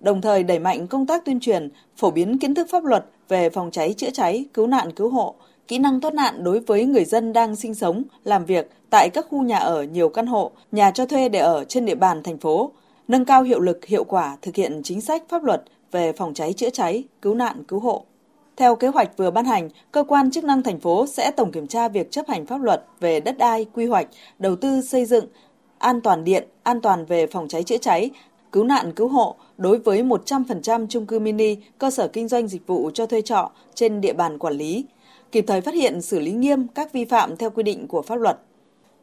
[0.00, 3.50] Đồng thời đẩy mạnh công tác tuyên truyền, phổ biến kiến thức pháp luật về
[3.50, 5.34] phòng cháy chữa cháy, cứu nạn cứu hộ,
[5.68, 9.26] kỹ năng thoát nạn đối với người dân đang sinh sống, làm việc tại các
[9.30, 12.38] khu nhà ở nhiều căn hộ, nhà cho thuê để ở trên địa bàn thành
[12.38, 12.72] phố,
[13.08, 16.52] nâng cao hiệu lực hiệu quả thực hiện chính sách pháp luật về phòng cháy
[16.52, 18.04] chữa cháy, cứu nạn cứu hộ.
[18.56, 21.66] Theo kế hoạch vừa ban hành, cơ quan chức năng thành phố sẽ tổng kiểm
[21.66, 25.26] tra việc chấp hành pháp luật về đất đai, quy hoạch, đầu tư xây dựng,
[25.78, 28.10] an toàn điện, an toàn về phòng cháy chữa cháy,
[28.52, 32.66] cứu nạn cứu hộ đối với 100% chung cư mini, cơ sở kinh doanh dịch
[32.66, 34.84] vụ cho thuê trọ trên địa bàn quản lý,
[35.32, 38.16] kịp thời phát hiện xử lý nghiêm các vi phạm theo quy định của pháp
[38.16, 38.38] luật.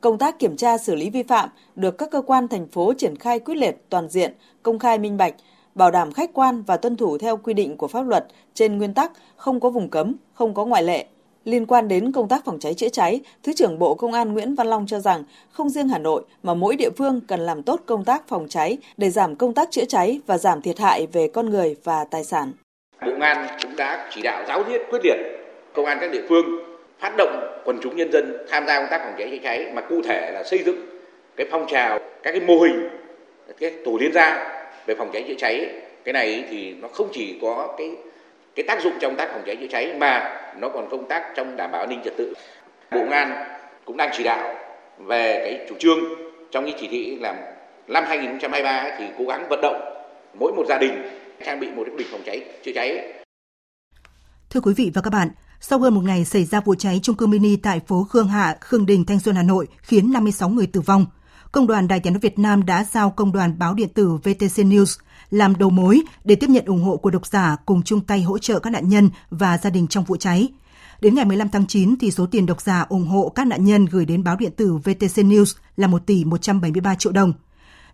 [0.02, 3.16] Công tác kiểm tra xử lý vi phạm được các cơ quan thành phố triển
[3.16, 4.34] khai quyết liệt, toàn diện,
[4.64, 5.36] công khai minh bạch,
[5.76, 8.94] bảo đảm khách quan và tuân thủ theo quy định của pháp luật trên nguyên
[8.94, 11.06] tắc không có vùng cấm, không có ngoại lệ.
[11.46, 14.56] Liên quan đến công tác phòng cháy chữa cháy, Thứ trưởng Bộ Công an Nguyễn
[14.56, 17.82] Văn Long cho rằng không riêng Hà Nội mà mỗi địa phương cần làm tốt
[17.86, 21.28] công tác phòng cháy để giảm công tác chữa cháy và giảm thiệt hại về
[21.28, 22.52] con người và tài sản.
[23.02, 25.45] Bộ Công an cũng đã chỉ đạo giáo diết quyết liệt
[25.76, 26.46] công an các địa phương
[27.00, 29.82] phát động quần chúng nhân dân tham gia công tác phòng cháy chữa cháy mà
[29.82, 30.86] cụ thể là xây dựng
[31.36, 32.90] cái phong trào các cái mô hình
[33.60, 34.52] cái tổ liên gia
[34.86, 35.70] về phòng cháy chữa cháy
[36.04, 37.92] cái này thì nó không chỉ có cái
[38.56, 41.58] cái tác dụng trong tác phòng cháy chữa cháy mà nó còn công tác trong
[41.58, 42.34] đảm bảo an ninh trật tự
[42.92, 43.46] bộ công an
[43.86, 44.56] cũng đang chỉ đạo
[44.98, 46.00] về cái chủ trương
[46.52, 47.36] trong cái chỉ thị là
[47.88, 50.06] năm 2023 thì cố gắng vận động
[50.40, 51.10] mỗi một gia đình
[51.46, 53.14] trang bị một cái bình phòng cháy chữa cháy.
[54.50, 55.30] Thưa quý vị và các bạn,
[55.62, 58.58] sau hơn một ngày xảy ra vụ cháy trung cư mini tại phố Khương Hạ,
[58.62, 61.06] Khương Đình, Thanh Xuân, Hà Nội khiến 56 người tử vong,
[61.56, 64.58] Công đoàn Đài Tiếng nói Việt Nam đã giao Công đoàn Báo điện tử VTC
[64.58, 68.22] News làm đầu mối để tiếp nhận ủng hộ của độc giả cùng chung tay
[68.22, 70.50] hỗ trợ các nạn nhân và gia đình trong vụ cháy.
[71.02, 73.86] Đến ngày 15 tháng 9 thì số tiền độc giả ủng hộ các nạn nhân
[73.86, 77.34] gửi đến báo điện tử VTC News là 1 tỷ 173 triệu đồng.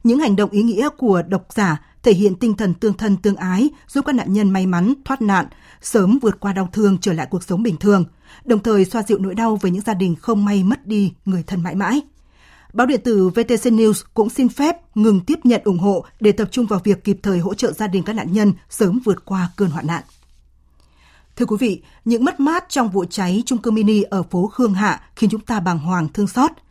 [0.04, 3.36] Những hành động ý nghĩa của độc giả thể hiện tinh thần tương thân tương
[3.36, 5.46] ái, giúp các nạn nhân may mắn thoát nạn,
[5.82, 8.06] sớm vượt qua đau thương trở lại cuộc sống bình thường,
[8.44, 11.44] đồng thời xoa dịu nỗi đau với những gia đình không may mất đi người
[11.48, 12.02] thân mãi mãi.
[12.74, 16.48] Báo điện tử VTC News cũng xin phép ngừng tiếp nhận ủng hộ để tập
[16.52, 19.50] trung vào việc kịp thời hỗ trợ gia đình các nạn nhân sớm vượt qua
[19.56, 20.04] cơn hoạn nạn.
[21.36, 24.74] Thưa quý vị, những mất mát trong vụ cháy trung cư mini ở phố Khương
[24.74, 26.52] Hạ khiến chúng ta bàng hoàng thương xót–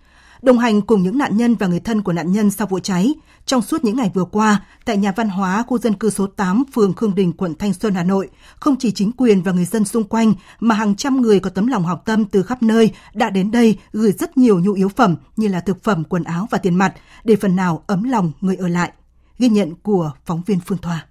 [0.43, 3.15] đồng hành cùng những nạn nhân và người thân của nạn nhân sau vụ cháy.
[3.47, 6.65] Trong suốt những ngày vừa qua, tại nhà văn hóa khu dân cư số 8,
[6.75, 9.85] phường Khương Đình, quận Thanh Xuân, Hà Nội, không chỉ chính quyền và người dân
[9.85, 13.31] xung quanh mà hàng trăm người có tấm lòng học tâm từ khắp nơi đã
[13.31, 16.59] đến đây gửi rất nhiều nhu yếu phẩm như là thực phẩm, quần áo và
[16.59, 18.93] tiền mặt để phần nào ấm lòng người ở lại.
[19.39, 21.07] Ghi nhận của phóng viên Phương Thoa.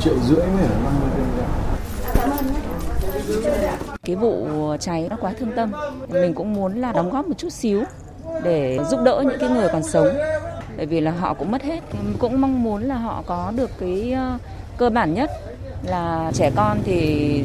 [0.00, 1.39] Triệu rưỡi mới ở 50
[4.04, 4.46] cái vụ
[4.80, 5.72] cháy nó quá thương tâm.
[6.08, 7.82] Mình cũng muốn là đóng góp một chút xíu
[8.42, 10.06] để giúp đỡ những cái người còn sống.
[10.76, 11.80] Bởi vì là họ cũng mất hết.
[12.18, 14.38] Cũng mong muốn là họ có được cái ờ,
[14.76, 15.30] cơ bản nhất
[15.82, 17.42] là trẻ con thì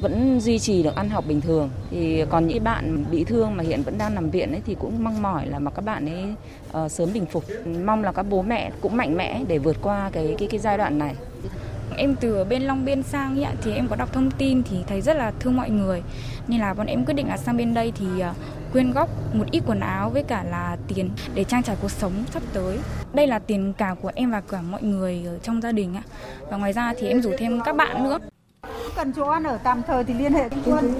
[0.00, 1.70] vẫn duy trì được ăn học bình thường.
[1.90, 5.04] Thì còn những bạn bị thương mà hiện vẫn đang nằm viện ấy thì cũng
[5.04, 6.24] mong mỏi là mà các bạn ấy
[6.84, 7.44] uh, sớm bình phục.
[7.84, 10.78] Mong là các bố mẹ cũng mạnh mẽ để vượt qua cái cái cái giai
[10.78, 11.14] đoạn này.
[11.96, 15.00] Em từ bên Long Biên sang ấy, thì em có đọc thông tin thì thấy
[15.00, 16.02] rất là thương mọi người
[16.48, 18.34] nên là bọn em quyết định là sang bên đây thì ờ,
[18.72, 22.12] quyên góp một ít quần áo với cả là tiền để trang trải cuộc sống
[22.30, 22.78] sắp tới.
[23.14, 26.02] Đây là tiền cả của em và cả mọi người ở trong gia đình ạ.
[26.50, 28.18] Và ngoài ra thì em rủ thêm các bạn nữa.
[28.96, 30.94] Cần chỗ ăn ở tạm thời thì liên hệ quân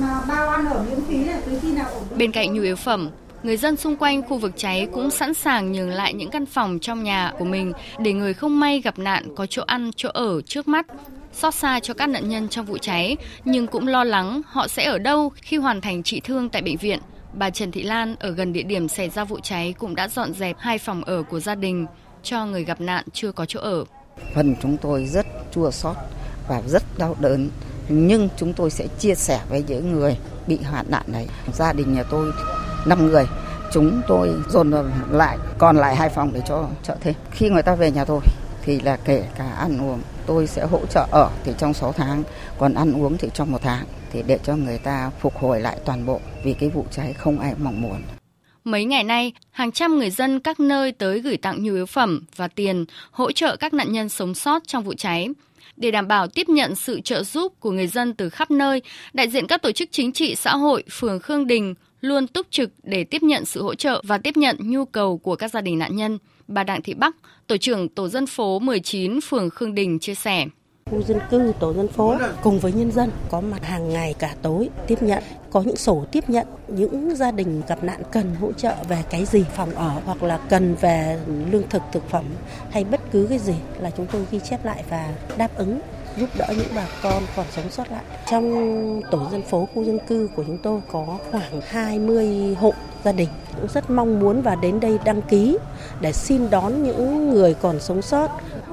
[0.00, 2.02] mà bao ăn ở miễn phí là từ khi nào ổn.
[2.16, 3.10] Bên cạnh nhu yếu phẩm,
[3.46, 6.78] người dân xung quanh khu vực cháy cũng sẵn sàng nhường lại những căn phòng
[6.78, 10.40] trong nhà của mình để người không may gặp nạn có chỗ ăn, chỗ ở
[10.46, 10.86] trước mắt.
[11.32, 14.84] Xót xa cho các nạn nhân trong vụ cháy, nhưng cũng lo lắng họ sẽ
[14.84, 16.98] ở đâu khi hoàn thành trị thương tại bệnh viện.
[17.32, 20.32] Bà Trần Thị Lan ở gần địa điểm xảy ra vụ cháy cũng đã dọn
[20.32, 21.86] dẹp hai phòng ở của gia đình
[22.22, 23.84] cho người gặp nạn chưa có chỗ ở.
[24.34, 25.96] Phần chúng tôi rất chua xót
[26.48, 27.50] và rất đau đớn,
[27.88, 31.26] nhưng chúng tôi sẽ chia sẻ với những người bị hoạn nạn này.
[31.54, 32.32] Gia đình nhà tôi
[32.86, 33.26] 5 người.
[33.72, 34.72] Chúng tôi dồn
[35.10, 37.14] lại còn lại hai phòng để cho trợ thêm.
[37.30, 38.20] Khi người ta về nhà tôi
[38.62, 42.22] thì là kể cả ăn uống tôi sẽ hỗ trợ ở thì trong 6 tháng
[42.58, 45.78] còn ăn uống thì trong một tháng thì để cho người ta phục hồi lại
[45.84, 48.02] toàn bộ vì cái vụ cháy không ai mong muốn.
[48.64, 52.24] Mấy ngày nay, hàng trăm người dân các nơi tới gửi tặng nhu yếu phẩm
[52.36, 55.28] và tiền hỗ trợ các nạn nhân sống sót trong vụ cháy.
[55.76, 59.28] Để đảm bảo tiếp nhận sự trợ giúp của người dân từ khắp nơi, đại
[59.28, 61.74] diện các tổ chức chính trị xã hội phường Khương Đình
[62.06, 65.36] luôn túc trực để tiếp nhận sự hỗ trợ và tiếp nhận nhu cầu của
[65.36, 66.18] các gia đình nạn nhân.
[66.48, 70.46] Bà Đặng Thị Bắc, tổ trưởng tổ dân phố 19 phường Khương Đình chia sẻ
[70.90, 74.34] khu dân cư tổ dân phố cùng với nhân dân có mặt hàng ngày cả
[74.42, 78.52] tối tiếp nhận có những sổ tiếp nhận những gia đình gặp nạn cần hỗ
[78.52, 82.24] trợ về cái gì phòng ở hoặc là cần về lương thực thực phẩm
[82.70, 85.80] hay bất cứ cái gì là chúng tôi ghi chép lại và đáp ứng
[86.16, 88.04] giúp đỡ những bà con còn sống sót lại.
[88.30, 92.72] Trong tổ dân phố, khu dân cư của chúng tôi có khoảng 20 hộ
[93.04, 95.58] gia đình cũng rất mong muốn và đến đây đăng ký
[96.00, 98.28] để xin đón những người còn sống sót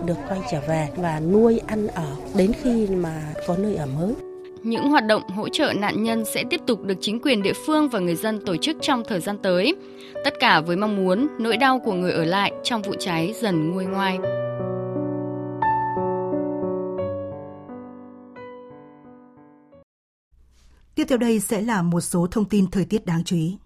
[0.06, 4.14] được quay trở về và nuôi ăn ở đến khi mà có nơi ở mới.
[4.64, 7.89] Những hoạt động hỗ trợ nạn nhân sẽ tiếp tục được chính quyền địa phương
[7.89, 9.76] và người dân tổ chức trong thời gian tới.
[10.24, 13.72] Tất cả với mong muốn nỗi đau của người ở lại trong vụ cháy dần
[13.72, 14.18] nguôi ngoai.
[20.96, 23.58] Tiếp theo đây sẽ là một số thông tin thời tiết đáng chú ý.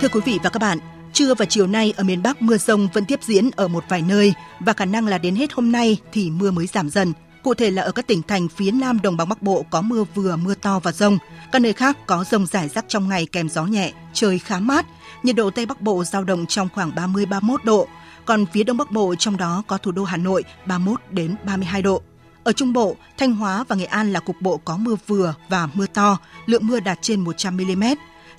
[0.00, 0.78] Thưa quý vị và các bạn,
[1.12, 4.02] trưa và chiều nay ở miền Bắc mưa rông vẫn tiếp diễn ở một vài
[4.02, 7.12] nơi và khả năng là đến hết hôm nay thì mưa mới giảm dần.
[7.42, 10.04] Cụ thể là ở các tỉnh thành phía Nam Đồng bằng Bắc Bộ có mưa
[10.14, 11.18] vừa, mưa to và rông.
[11.52, 14.86] Các nơi khác có rông rải rác trong ngày kèm gió nhẹ, trời khá mát.
[15.22, 17.88] Nhiệt độ Tây Bắc Bộ giao động trong khoảng 30-31 độ,
[18.24, 21.82] còn phía Đông Bắc Bộ trong đó có thủ đô Hà Nội 31 đến 32
[21.82, 22.02] độ.
[22.44, 25.68] Ở Trung Bộ, Thanh Hóa và Nghệ An là cục bộ có mưa vừa và
[25.74, 27.84] mưa to, lượng mưa đạt trên 100 mm.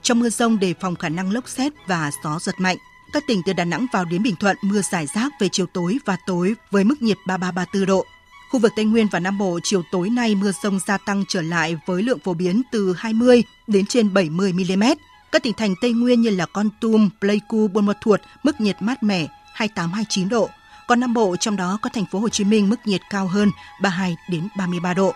[0.02, 2.78] Trong mưa rông đề phòng khả năng lốc xét và gió giật mạnh.
[3.14, 5.98] Các tỉnh từ Đà Nẵng vào đến Bình Thuận mưa rải rác về chiều tối
[6.06, 8.06] và tối với mức nhiệt 33-34 độ.
[8.52, 11.42] Khu vực Tây Nguyên và Nam Bộ chiều tối nay mưa rông gia tăng trở
[11.42, 14.84] lại với lượng phổ biến từ 20 đến trên 70 mm.
[15.32, 18.82] Các tỉnh thành Tây Nguyên như là Con Tum, Pleiku, Buôn Ma Thuột mức nhiệt
[18.82, 19.28] mát mẻ
[19.58, 20.50] 28-29 độ.
[20.88, 23.50] Còn Nam Bộ trong đó có thành phố Hồ Chí Minh mức nhiệt cao hơn
[23.82, 25.14] 32 đến 33 độ.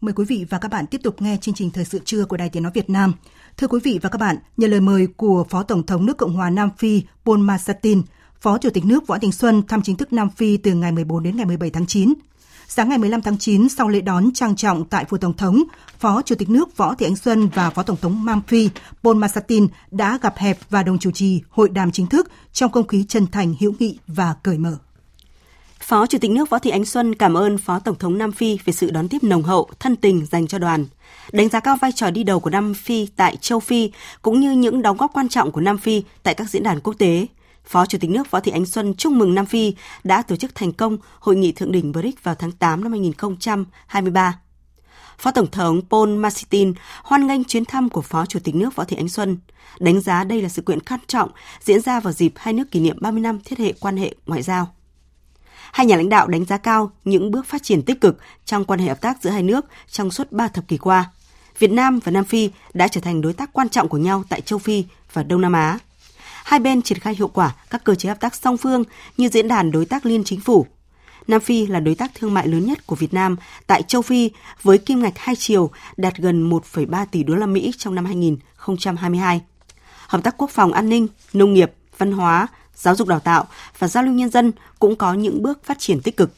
[0.00, 2.36] Mời quý vị và các bạn tiếp tục nghe chương trình thời sự trưa của
[2.36, 3.12] Đài Tiếng nói Việt Nam.
[3.56, 6.32] Thưa quý vị và các bạn, nhờ lời mời của Phó Tổng thống nước Cộng
[6.32, 8.02] hòa Nam Phi Paul Massatin,
[8.40, 11.22] Phó Chủ tịch nước Võ Đình Xuân thăm chính thức Nam Phi từ ngày 14
[11.22, 12.14] đến ngày 17 tháng 9.
[12.68, 15.62] Sáng ngày 15 tháng 9, sau lễ đón trang trọng tại Phủ Tổng thống,
[15.98, 18.68] Phó Chủ tịch nước Võ Thị Ánh Xuân và Phó Tổng thống Nam Phi
[19.02, 22.86] Paul Massatin đã gặp hẹp và đồng chủ trì hội đàm chính thức trong không
[22.86, 24.76] khí chân thành, hữu nghị và cởi mở.
[25.80, 28.58] Phó Chủ tịch nước Võ Thị Ánh Xuân cảm ơn Phó Tổng thống Nam Phi
[28.64, 30.86] về sự đón tiếp nồng hậu, thân tình dành cho đoàn.
[31.32, 33.90] Đánh giá cao vai trò đi đầu của Nam Phi tại châu Phi,
[34.22, 36.94] cũng như những đóng góp quan trọng của Nam Phi tại các diễn đàn quốc
[36.98, 37.26] tế.
[37.64, 40.54] Phó Chủ tịch nước Võ Thị Ánh Xuân chúc mừng Nam Phi đã tổ chức
[40.54, 44.38] thành công Hội nghị Thượng đỉnh BRICS vào tháng 8 năm 2023.
[45.18, 48.84] Phó Tổng thống Paul Martin hoan nghênh chuyến thăm của Phó Chủ tịch nước Võ
[48.84, 49.38] Thị Ánh Xuân,
[49.80, 52.80] đánh giá đây là sự kiện quan trọng diễn ra vào dịp hai nước kỷ
[52.80, 54.74] niệm 30 năm thiết hệ quan hệ ngoại giao.
[55.72, 58.80] Hai nhà lãnh đạo đánh giá cao những bước phát triển tích cực trong quan
[58.80, 61.10] hệ hợp tác giữa hai nước trong suốt ba thập kỷ qua.
[61.58, 64.40] Việt Nam và Nam Phi đã trở thành đối tác quan trọng của nhau tại
[64.40, 65.78] châu Phi và Đông Nam Á.
[66.44, 68.84] Hai bên triển khai hiệu quả các cơ chế hợp tác song phương
[69.16, 70.66] như diễn đàn đối tác liên chính phủ.
[71.26, 73.36] Nam Phi là đối tác thương mại lớn nhất của Việt Nam
[73.66, 74.30] tại châu Phi
[74.62, 79.40] với kim ngạch hai chiều đạt gần 1,3 tỷ đô la Mỹ trong năm 2022.
[80.06, 83.46] Hợp tác quốc phòng an ninh, nông nghiệp, văn hóa, giáo dục đào tạo
[83.78, 86.34] và giao lưu nhân dân cũng có những bước phát triển tích cực.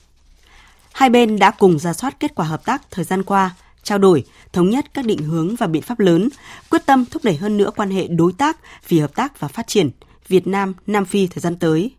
[0.92, 3.54] Hai bên đã cùng ra soát kết quả hợp tác thời gian qua,
[3.86, 6.28] trao đổi, thống nhất các định hướng và biện pháp lớn,
[6.70, 8.58] quyết tâm thúc đẩy hơn nữa quan hệ đối tác
[8.88, 9.90] vì hợp tác và phát triển
[10.28, 11.94] Việt Nam Nam Phi thời gian tới.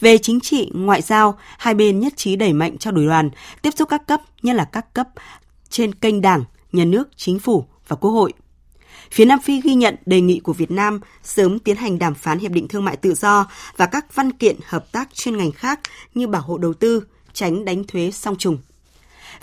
[0.00, 3.30] Về chính trị, ngoại giao, hai bên nhất trí đẩy mạnh trao đổi đoàn,
[3.62, 5.08] tiếp xúc các cấp, nhất là các cấp
[5.68, 8.32] trên kênh Đảng, Nhà nước, Chính phủ và Quốc hội.
[9.10, 12.38] Phía Nam Phi ghi nhận đề nghị của Việt Nam sớm tiến hành đàm phán
[12.38, 15.80] hiệp định thương mại tự do và các văn kiện hợp tác chuyên ngành khác
[16.14, 18.58] như bảo hộ đầu tư, tránh đánh thuế song trùng.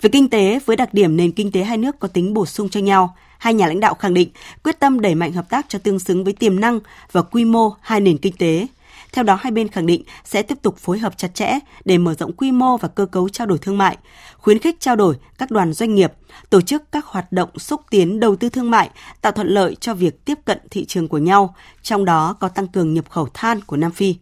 [0.00, 2.68] Về kinh tế, với đặc điểm nền kinh tế hai nước có tính bổ sung
[2.68, 4.28] cho nhau, hai nhà lãnh đạo khẳng định
[4.64, 6.80] quyết tâm đẩy mạnh hợp tác cho tương xứng với tiềm năng
[7.12, 8.66] và quy mô hai nền kinh tế.
[9.12, 12.14] Theo đó, hai bên khẳng định sẽ tiếp tục phối hợp chặt chẽ để mở
[12.14, 13.96] rộng quy mô và cơ cấu trao đổi thương mại,
[14.36, 16.12] khuyến khích trao đổi các đoàn doanh nghiệp,
[16.50, 18.90] tổ chức các hoạt động xúc tiến đầu tư thương mại,
[19.20, 22.68] tạo thuận lợi cho việc tiếp cận thị trường của nhau, trong đó có tăng
[22.68, 24.16] cường nhập khẩu than của Nam Phi.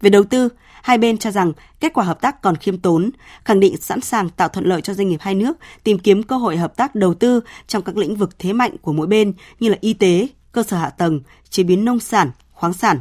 [0.00, 0.48] Về đầu tư,
[0.82, 3.10] hai bên cho rằng kết quả hợp tác còn khiêm tốn,
[3.44, 6.36] khẳng định sẵn sàng tạo thuận lợi cho doanh nghiệp hai nước tìm kiếm cơ
[6.36, 9.68] hội hợp tác đầu tư trong các lĩnh vực thế mạnh của mỗi bên như
[9.68, 11.20] là y tế, cơ sở hạ tầng,
[11.50, 13.00] chế biến nông sản, khoáng sản.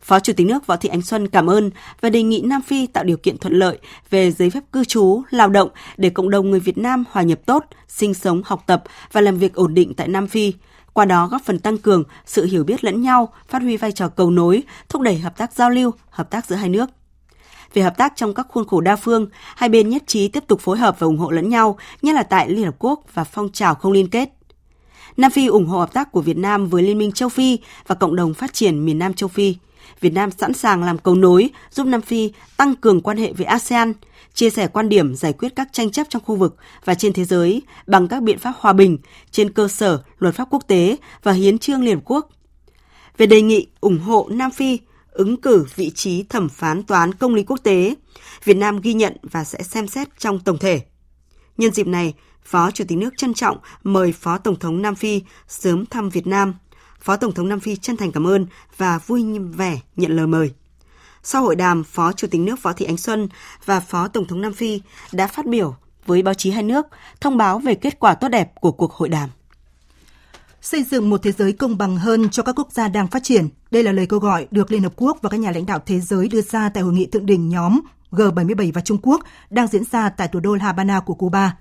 [0.00, 1.70] Phó Chủ tịch nước Võ Thị Ánh Xuân cảm ơn
[2.00, 3.78] và đề nghị Nam Phi tạo điều kiện thuận lợi
[4.10, 7.38] về giấy phép cư trú, lao động để cộng đồng người Việt Nam hòa nhập
[7.46, 10.52] tốt, sinh sống, học tập và làm việc ổn định tại Nam Phi,
[10.94, 14.08] qua đó góp phần tăng cường sự hiểu biết lẫn nhau, phát huy vai trò
[14.08, 16.90] cầu nối, thúc đẩy hợp tác giao lưu, hợp tác giữa hai nước.
[17.74, 19.26] Về hợp tác trong các khuôn khổ đa phương,
[19.56, 22.22] hai bên nhất trí tiếp tục phối hợp và ủng hộ lẫn nhau, nhất là
[22.22, 24.28] tại Liên Hợp Quốc và phong trào không liên kết.
[25.16, 27.94] Nam Phi ủng hộ hợp tác của Việt Nam với Liên minh châu Phi và
[27.94, 29.56] cộng đồng phát triển miền Nam châu Phi.
[30.00, 33.46] Việt Nam sẵn sàng làm cầu nối giúp Nam Phi tăng cường quan hệ với
[33.46, 33.92] ASEAN,
[34.34, 37.24] chia sẻ quan điểm giải quyết các tranh chấp trong khu vực và trên thế
[37.24, 38.98] giới bằng các biện pháp hòa bình
[39.30, 42.28] trên cơ sở luật pháp quốc tế và hiến trương Liên Hợp Quốc.
[43.16, 44.78] Về đề nghị ủng hộ Nam Phi
[45.10, 47.94] ứng cử vị trí thẩm phán toán công lý quốc tế,
[48.44, 50.82] Việt Nam ghi nhận và sẽ xem xét trong tổng thể.
[51.56, 52.14] Nhân dịp này,
[52.44, 56.26] Phó Chủ tịch nước trân trọng mời Phó Tổng thống Nam Phi sớm thăm Việt
[56.26, 56.54] Nam.
[57.00, 60.50] Phó Tổng thống Nam Phi chân thành cảm ơn và vui vẻ nhận lời mời.
[61.26, 63.28] Sau hội đàm, Phó Chủ tịch nước Võ Thị Ánh Xuân
[63.64, 64.80] và Phó Tổng thống Nam Phi
[65.12, 66.86] đã phát biểu với báo chí hai nước
[67.20, 69.28] thông báo về kết quả tốt đẹp của cuộc hội đàm.
[70.60, 73.48] Xây dựng một thế giới công bằng hơn cho các quốc gia đang phát triển.
[73.70, 76.00] Đây là lời kêu gọi được Liên Hợp Quốc và các nhà lãnh đạo thế
[76.00, 79.20] giới đưa ra tại hội nghị thượng đỉnh nhóm G77 và Trung Quốc
[79.50, 81.56] đang diễn ra tại thủ đô Havana của Cuba.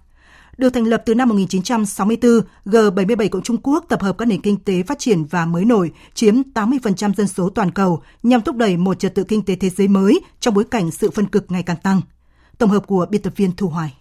[0.57, 2.31] Được thành lập từ năm 1964,
[2.65, 5.91] G77 cộng Trung Quốc tập hợp các nền kinh tế phát triển và mới nổi,
[6.13, 9.69] chiếm 80% dân số toàn cầu, nhằm thúc đẩy một trật tự kinh tế thế
[9.69, 12.01] giới mới trong bối cảnh sự phân cực ngày càng tăng.
[12.57, 13.93] Tổng hợp của biên tập viên Thu Hoài.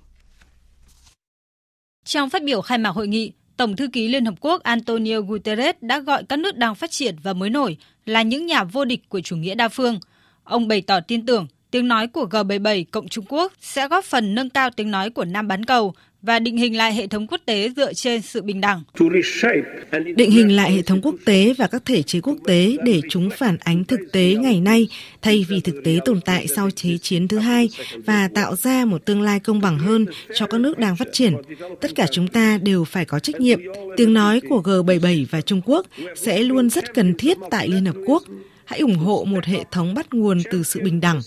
[2.04, 5.76] Trong phát biểu khai mạc hội nghị, Tổng thư ký Liên Hợp Quốc Antonio Guterres
[5.80, 9.08] đã gọi các nước đang phát triển và mới nổi là những nhà vô địch
[9.08, 10.00] của chủ nghĩa đa phương.
[10.44, 14.34] Ông bày tỏ tin tưởng tiếng nói của G77 cộng Trung Quốc sẽ góp phần
[14.34, 17.40] nâng cao tiếng nói của Nam bán cầu và định hình lại hệ thống quốc
[17.46, 18.82] tế dựa trên sự bình đẳng.
[20.16, 23.30] Định hình lại hệ thống quốc tế và các thể chế quốc tế để chúng
[23.30, 24.88] phản ánh thực tế ngày nay
[25.22, 27.68] thay vì thực tế tồn tại sau Thế chiến thứ hai
[28.06, 31.34] và tạo ra một tương lai công bằng hơn cho các nước đang phát triển.
[31.80, 33.60] Tất cả chúng ta đều phải có trách nhiệm.
[33.96, 37.96] Tiếng nói của G77 và Trung Quốc sẽ luôn rất cần thiết tại Liên Hợp
[38.06, 38.22] Quốc
[38.64, 41.20] hãy ủng hộ một hệ thống bắt nguồn từ sự bình đẳng,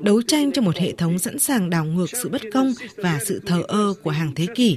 [0.00, 3.40] đấu tranh cho một hệ thống sẵn sàng đảo ngược sự bất công và sự
[3.46, 4.76] thờ ơ của hàng thế kỷ,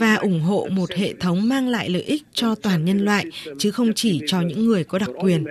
[0.00, 3.24] và ủng hộ một hệ thống mang lại lợi ích cho toàn nhân loại,
[3.58, 5.44] chứ không chỉ cho những người có đặc quyền.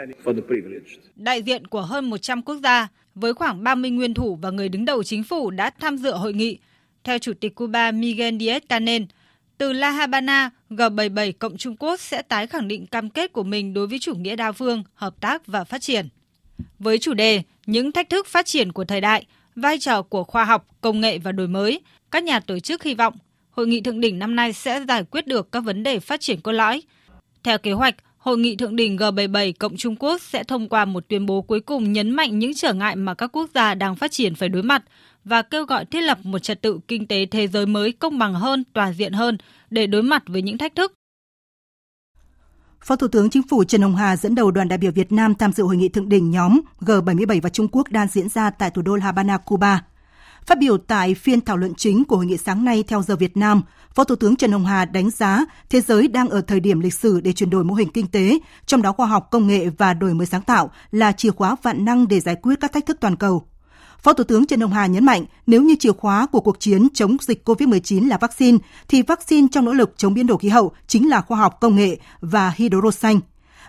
[1.15, 4.85] Đại diện của hơn 100 quốc gia, với khoảng 30 nguyên thủ và người đứng
[4.85, 6.57] đầu chính phủ đã tham dự hội nghị.
[7.03, 9.05] Theo Chủ tịch Cuba Miguel Díaz-Canel,
[9.63, 13.73] từ La Habana, G77 cộng Trung Quốc sẽ tái khẳng định cam kết của mình
[13.73, 16.07] đối với chủ nghĩa đa phương, hợp tác và phát triển.
[16.79, 20.45] Với chủ đề Những thách thức phát triển của thời đại, vai trò của khoa
[20.45, 23.13] học, công nghệ và đổi mới, các nhà tổ chức hy vọng
[23.49, 26.41] hội nghị thượng đỉnh năm nay sẽ giải quyết được các vấn đề phát triển
[26.41, 26.81] cốt lõi.
[27.43, 31.07] Theo kế hoạch, Hội nghị thượng đỉnh G77 cộng Trung Quốc sẽ thông qua một
[31.07, 34.11] tuyên bố cuối cùng nhấn mạnh những trở ngại mà các quốc gia đang phát
[34.11, 34.83] triển phải đối mặt
[35.25, 38.33] và kêu gọi thiết lập một trật tự kinh tế thế giới mới công bằng
[38.33, 39.37] hơn, toàn diện hơn
[39.69, 40.93] để đối mặt với những thách thức.
[42.81, 45.35] Phó Thủ tướng Chính phủ Trần Hồng Hà dẫn đầu đoàn đại biểu Việt Nam
[45.35, 48.69] tham dự hội nghị thượng đỉnh nhóm G77 và Trung Quốc đang diễn ra tại
[48.69, 49.85] thủ đô Havana, Cuba.
[50.45, 53.37] Phát biểu tại phiên thảo luận chính của hội nghị sáng nay theo giờ Việt
[53.37, 53.61] Nam,
[53.95, 56.93] Phó Thủ tướng Trần Hồng Hà đánh giá thế giới đang ở thời điểm lịch
[56.93, 59.93] sử để chuyển đổi mô hình kinh tế, trong đó khoa học công nghệ và
[59.93, 62.97] đổi mới sáng tạo là chìa khóa vạn năng để giải quyết các thách thức
[63.01, 63.47] toàn cầu.
[64.03, 66.87] Phó Thủ tướng Trần Hồng Hà nhấn mạnh, nếu như chìa khóa của cuộc chiến
[66.93, 70.71] chống dịch COVID-19 là vaccine, thì vaccine trong nỗ lực chống biến đổi khí hậu
[70.87, 73.19] chính là khoa học công nghệ và hydro xanh.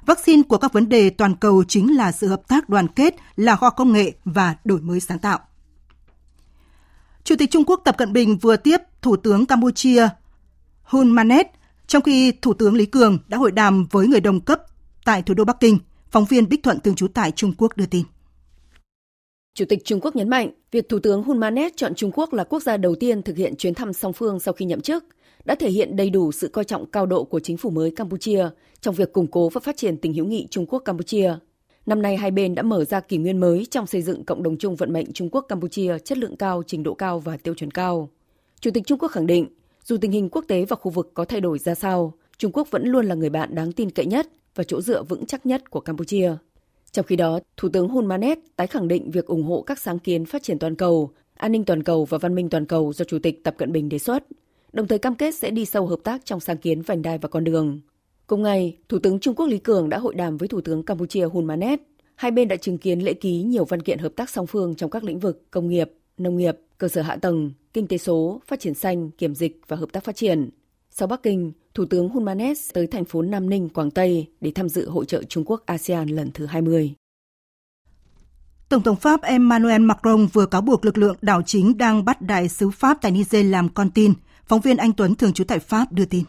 [0.07, 3.57] Vaccine của các vấn đề toàn cầu chính là sự hợp tác đoàn kết, là
[3.57, 5.39] khoa công nghệ và đổi mới sáng tạo.
[7.25, 10.09] Chủ tịch Trung Quốc Tập Cận Bình vừa tiếp Thủ tướng Campuchia
[10.83, 11.47] Hun Manet,
[11.87, 14.63] trong khi Thủ tướng Lý Cường đã hội đàm với người đồng cấp
[15.05, 15.79] tại thủ đô Bắc Kinh.
[16.11, 18.05] Phóng viên Bích Thuận thường trú tại Trung Quốc đưa tin.
[19.55, 22.45] Chủ tịch Trung Quốc nhấn mạnh, việc Thủ tướng Hun Manet chọn Trung Quốc là
[22.45, 25.05] quốc gia đầu tiên thực hiện chuyến thăm song phương sau khi nhậm chức,
[25.45, 28.49] đã thể hiện đầy đủ sự coi trọng cao độ của chính phủ mới Campuchia
[28.81, 31.35] trong việc củng cố và phát triển tình hữu nghị Trung Quốc Campuchia.
[31.87, 34.57] Năm nay hai bên đã mở ra kỷ nguyên mới trong xây dựng cộng đồng
[34.57, 37.71] chung vận mệnh Trung Quốc Campuchia chất lượng cao, trình độ cao và tiêu chuẩn
[37.71, 38.09] cao.
[38.61, 39.47] Chủ tịch Trung Quốc khẳng định,
[39.85, 42.71] dù tình hình quốc tế và khu vực có thay đổi ra sao, Trung Quốc
[42.71, 45.71] vẫn luôn là người bạn đáng tin cậy nhất và chỗ dựa vững chắc nhất
[45.71, 46.33] của Campuchia.
[46.95, 49.99] Trong khi đó, Thủ tướng Hun Manet tái khẳng định việc ủng hộ các sáng
[49.99, 53.05] kiến phát triển toàn cầu, an ninh toàn cầu và văn minh toàn cầu do
[53.05, 54.25] Chủ tịch Tập Cận Bình đề xuất,
[54.73, 57.29] đồng thời cam kết sẽ đi sâu hợp tác trong sáng kiến vành đai và
[57.29, 57.81] con đường.
[58.27, 61.25] Cùng ngày, Thủ tướng Trung Quốc Lý Cường đã hội đàm với Thủ tướng Campuchia
[61.25, 61.81] Hun Manet.
[62.15, 64.91] Hai bên đã chứng kiến lễ ký nhiều văn kiện hợp tác song phương trong
[64.91, 68.61] các lĩnh vực công nghiệp, nông nghiệp, cơ sở hạ tầng, kinh tế số, phát
[68.61, 70.51] triển xanh, kiểm dịch và hợp tác phát triển.
[70.91, 72.25] Sau Bắc Kinh, Thủ tướng Hun
[72.75, 76.09] tới thành phố Nam Ninh, Quảng Tây để tham dự hội trợ Trung Quốc ASEAN
[76.09, 76.95] lần thứ 20.
[78.69, 82.49] Tổng thống Pháp Emmanuel Macron vừa cáo buộc lực lượng đảo chính đang bắt đại
[82.49, 84.15] sứ Pháp tại Niger làm con tin.
[84.47, 86.25] Phóng viên Anh Tuấn thường trú tại Pháp đưa tin.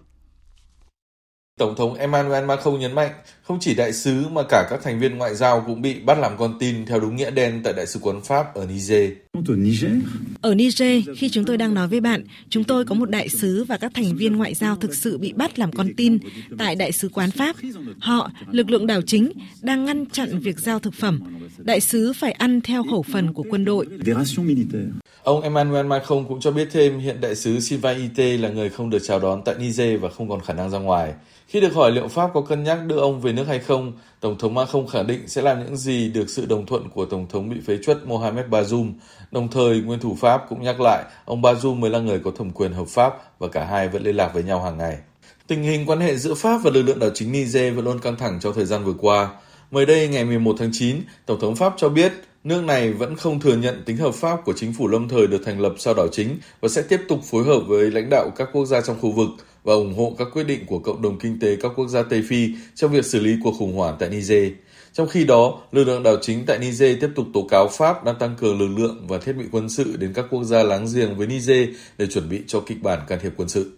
[1.59, 3.11] Tổng thống Emmanuel Macron nhấn mạnh,
[3.43, 6.37] không chỉ đại sứ mà cả các thành viên ngoại giao cũng bị bắt làm
[6.37, 9.11] con tin theo đúng nghĩa đen tại Đại sứ quán Pháp ở Niger.
[10.41, 13.63] Ở Niger, khi chúng tôi đang nói với bạn, chúng tôi có một đại sứ
[13.63, 16.17] và các thành viên ngoại giao thực sự bị bắt làm con tin
[16.57, 17.55] tại Đại sứ quán Pháp.
[17.99, 19.31] Họ, lực lượng đảo chính,
[19.61, 21.19] đang ngăn chặn việc giao thực phẩm.
[21.57, 23.87] Đại sứ phải ăn theo khẩu phần của quân đội.
[25.25, 28.99] Ông Emmanuel Macron cũng cho biết thêm hiện đại sứ Sivaite là người không được
[29.03, 31.13] chào đón tại Niger và không còn khả năng ra ngoài.
[31.47, 34.37] Khi được hỏi liệu Pháp có cân nhắc đưa ông về nước hay không, Tổng
[34.37, 37.49] thống Macron khẳng định sẽ làm những gì được sự đồng thuận của Tổng thống
[37.49, 38.91] bị phế truất Mohamed Bazoum.
[39.31, 42.49] Đồng thời, nguyên thủ Pháp cũng nhắc lại ông Bazoum mới là người có thẩm
[42.49, 44.97] quyền hợp pháp và cả hai vẫn liên lạc với nhau hàng ngày.
[45.47, 48.15] Tình hình quan hệ giữa Pháp và lực lượng đảo chính Niger vẫn luôn căng
[48.15, 49.29] thẳng trong thời gian vừa qua.
[49.71, 52.13] Mới đây, ngày 11 tháng 9, Tổng thống Pháp cho biết
[52.45, 55.41] nước này vẫn không thừa nhận tính hợp pháp của chính phủ lâm thời được
[55.45, 58.49] thành lập sau đảo chính và sẽ tiếp tục phối hợp với lãnh đạo các
[58.53, 59.29] quốc gia trong khu vực
[59.63, 62.23] và ủng hộ các quyết định của cộng đồng kinh tế các quốc gia Tây
[62.29, 64.51] Phi trong việc xử lý cuộc khủng hoảng tại Niger.
[64.93, 68.15] Trong khi đó, lực lượng đảo chính tại Niger tiếp tục tố cáo Pháp đang
[68.19, 71.17] tăng cường lực lượng và thiết bị quân sự đến các quốc gia láng giềng
[71.17, 73.71] với Niger để chuẩn bị cho kịch bản can thiệp quân sự.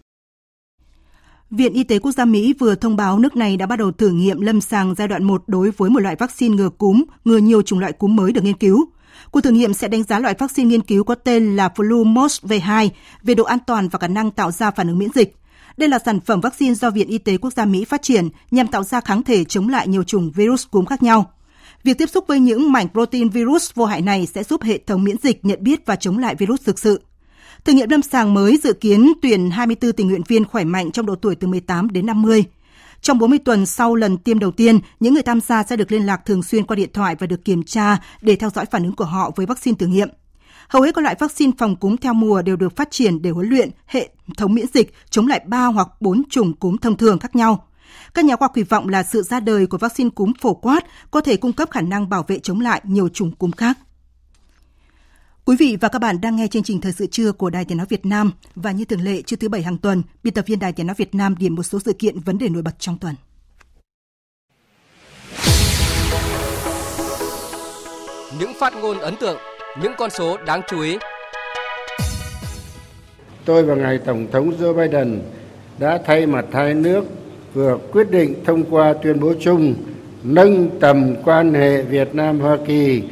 [1.52, 4.10] Viện Y tế Quốc gia Mỹ vừa thông báo nước này đã bắt đầu thử
[4.10, 7.62] nghiệm lâm sàng giai đoạn 1 đối với một loại vaccine ngừa cúm, ngừa nhiều
[7.62, 8.86] chủng loại cúm mới được nghiên cứu.
[9.32, 12.89] Cuộc thử nghiệm sẽ đánh giá loại vaccine nghiên cứu có tên là Flumos V2
[13.24, 15.36] về độ an toàn và khả năng tạo ra phản ứng miễn dịch.
[15.78, 18.68] Đây là sản phẩm vaccine do Viện Y tế Quốc gia Mỹ phát triển nhằm
[18.68, 21.32] tạo ra kháng thể chống lại nhiều chủng virus cúm khác nhau.
[21.84, 25.04] Việc tiếp xúc với những mảnh protein virus vô hại này sẽ giúp hệ thống
[25.04, 27.02] miễn dịch nhận biết và chống lại virus thực sự.
[27.68, 31.05] Thử nghiệm lâm sàng mới dự kiến tuyển 24 tình nguyện viên khỏe mạnh trong
[31.05, 32.43] độ tuổi từ 18 đến 50.
[33.01, 36.05] Trong 40 tuần sau lần tiêm đầu tiên, những người tham gia sẽ được liên
[36.05, 38.95] lạc thường xuyên qua điện thoại và được kiểm tra để theo dõi phản ứng
[38.95, 40.09] của họ với vaccine thử nghiệm.
[40.70, 43.49] Hầu hết các loại vaccine phòng cúm theo mùa đều được phát triển để huấn
[43.49, 47.36] luyện hệ thống miễn dịch chống lại 3 hoặc 4 chủng cúm thông thường khác
[47.36, 47.68] nhau.
[48.13, 50.86] Các nhà khoa học kỳ vọng là sự ra đời của vaccine cúm phổ quát
[51.11, 53.78] có thể cung cấp khả năng bảo vệ chống lại nhiều chủng cúm khác.
[55.48, 57.78] Quý vị và các bạn đang nghe chương trình Thời sự trưa của Đài Tiếng
[57.78, 60.60] Nói Việt Nam và như thường lệ trưa thứ Bảy hàng tuần, biên tập viên
[60.60, 62.98] Đài Tiếng Nói Việt Nam điểm một số sự kiện vấn đề nổi bật trong
[62.98, 63.16] tuần.
[68.39, 69.38] Những phát ngôn ấn tượng,
[69.82, 70.98] những con số đáng chú ý.
[73.45, 75.22] Tôi và ngài Tổng thống Joe Biden
[75.80, 77.06] đã thay mặt hai nước
[77.54, 79.76] vừa quyết định thông qua tuyên bố chung
[80.24, 83.04] nâng tầm quan hệ Việt Nam Hoa Kỳ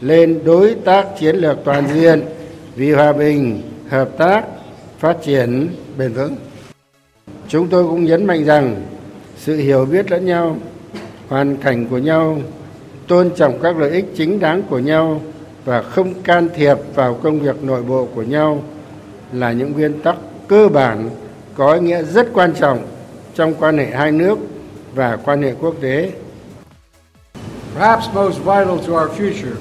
[0.00, 2.22] lên đối tác chiến lược toàn diện
[2.76, 4.44] vì hòa bình, hợp tác,
[4.98, 5.68] phát triển
[5.98, 6.36] bền vững.
[7.48, 8.82] Chúng tôi cũng nhấn mạnh rằng
[9.38, 10.56] sự hiểu biết lẫn nhau,
[11.28, 12.38] hoàn cảnh của nhau,
[13.08, 15.20] tôn trọng các lợi ích chính đáng của nhau
[15.64, 18.62] và không can thiệp vào công việc nội bộ của nhau
[19.32, 20.16] là những nguyên tắc
[20.48, 21.10] cơ bản
[21.54, 22.86] có ý nghĩa rất quan trọng
[23.34, 24.38] trong quan hệ hai nước
[24.94, 26.10] và quan hệ quốc tế.
[27.74, 29.54] Perhaps most vital to our future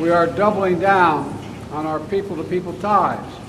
[0.00, 1.22] we are doubling down
[1.72, 3.40] on our people to people ties.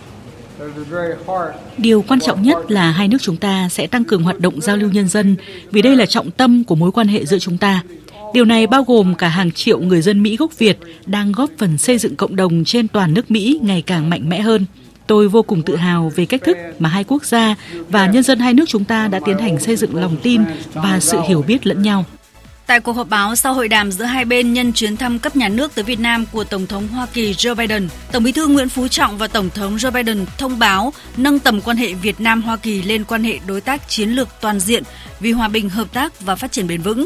[1.78, 4.78] Điều quan trọng nhất là hai nước chúng ta sẽ tăng cường hoạt động giao
[4.78, 5.36] lưu nhân dân
[5.72, 7.84] vì đây là trọng tâm của mối quan hệ giữa chúng ta.
[8.34, 11.78] Điều này bao gồm cả hàng triệu người dân Mỹ gốc Việt đang góp phần
[11.78, 14.66] xây dựng cộng đồng trên toàn nước Mỹ ngày càng mạnh mẽ hơn.
[15.08, 17.56] Tôi vô cùng tự hào về cách thức mà hai quốc gia
[17.90, 20.42] và nhân dân hai nước chúng ta đã tiến hành xây dựng lòng tin
[20.74, 22.06] và sự hiểu biết lẫn nhau.
[22.72, 25.50] Tại cuộc họp báo sau hội đàm giữa hai bên nhân chuyến thăm cấp nhà
[25.50, 28.70] nước tới Việt Nam của Tổng thống Hoa Kỳ Joe Biden, Tổng bí thư Nguyễn
[28.70, 32.58] Phú Trọng và Tổng thống Joe Biden thông báo nâng tầm quan hệ Việt Nam-Hoa
[32.58, 34.84] Kỳ lên quan hệ đối tác chiến lược toàn diện
[35.20, 37.06] vì hòa bình, hợp tác và phát triển bền vững.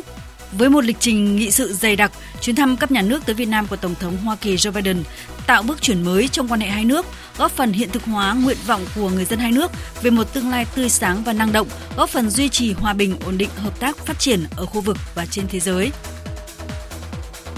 [0.58, 3.48] Với một lịch trình nghị sự dày đặc, chuyến thăm cấp nhà nước tới Việt
[3.48, 5.04] Nam của Tổng thống Hoa Kỳ Joe Biden
[5.48, 7.06] tạo bước chuyển mới trong quan hệ hai nước,
[7.38, 10.50] góp phần hiện thực hóa nguyện vọng của người dân hai nước về một tương
[10.50, 13.80] lai tươi sáng và năng động, góp phần duy trì hòa bình, ổn định, hợp
[13.80, 15.92] tác, phát triển ở khu vực và trên thế giới.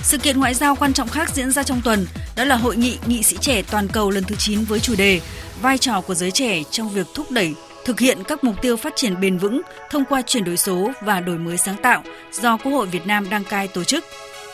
[0.04, 2.98] Sự kiện ngoại giao quan trọng khác diễn ra trong tuần đó là hội nghị
[3.06, 5.22] nghị sĩ trẻ toàn cầu lần thứ 9 với chủ đề
[5.62, 7.54] vai trò của giới trẻ trong việc thúc đẩy
[7.88, 11.20] thực hiện các mục tiêu phát triển bền vững thông qua chuyển đổi số và
[11.20, 14.04] đổi mới sáng tạo do Quốc hội Việt Nam đăng cai tổ chức.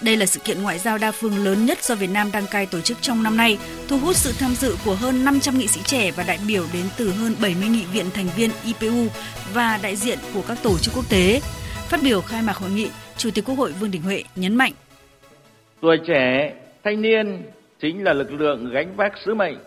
[0.02, 2.66] Đây là sự kiện ngoại giao đa phương lớn nhất do Việt Nam đăng cai
[2.66, 3.58] tổ chức trong năm nay,
[3.88, 6.84] thu hút sự tham dự của hơn 500 nghị sĩ trẻ và đại biểu đến
[6.98, 9.08] từ hơn 70 nghị viện thành viên IPU
[9.54, 11.42] và đại diện của các tổ chức quốc tế.
[11.90, 14.74] Phát biểu khai mạc hội nghị, Chủ tịch Quốc hội Vương Đình Huệ nhấn mạnh:
[15.82, 16.54] Tuổi trẻ,
[16.84, 17.44] thanh niên
[17.82, 19.58] chính là lực lượng gánh vác sứ mệnh,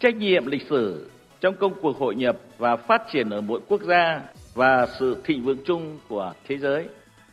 [0.00, 3.82] trách nhiệm lịch sử trong công cuộc hội nhập và phát triển ở mỗi quốc
[3.82, 4.22] gia
[4.54, 6.88] và sự thịnh vượng chung của thế giới.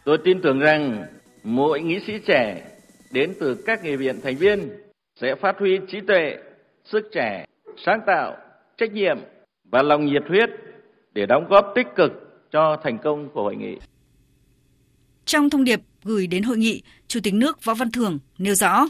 [0.05, 1.05] Tôi tin tưởng rằng
[1.43, 2.64] mỗi nghị sĩ trẻ
[3.12, 4.70] đến từ các nghị viện thành viên
[5.22, 6.38] sẽ phát huy trí tuệ,
[6.84, 7.45] sức trẻ,
[7.86, 8.38] sáng tạo,
[8.78, 9.18] trách nhiệm
[9.72, 10.49] và lòng nhiệt huyết
[11.14, 12.12] để đóng góp tích cực
[12.51, 13.78] cho thành công của hội nghị.
[15.26, 18.86] Trong thông điệp gửi đến hội nghị, Chủ tịch nước Võ Văn Thưởng nêu rõ.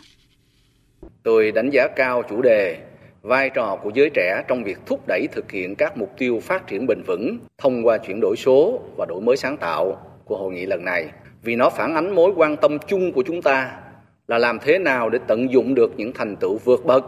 [1.24, 2.88] Tôi đánh giá cao chủ đề
[3.22, 6.68] vai trò của giới trẻ trong việc thúc đẩy thực hiện các mục tiêu phát
[6.68, 10.54] triển bền vững thông qua chuyển đổi số và đổi mới sáng tạo của hội
[10.54, 11.10] nghị lần này
[11.44, 13.80] vì nó phản ánh mối quan tâm chung của chúng ta
[14.28, 17.06] là làm thế nào để tận dụng được những thành tựu vượt bậc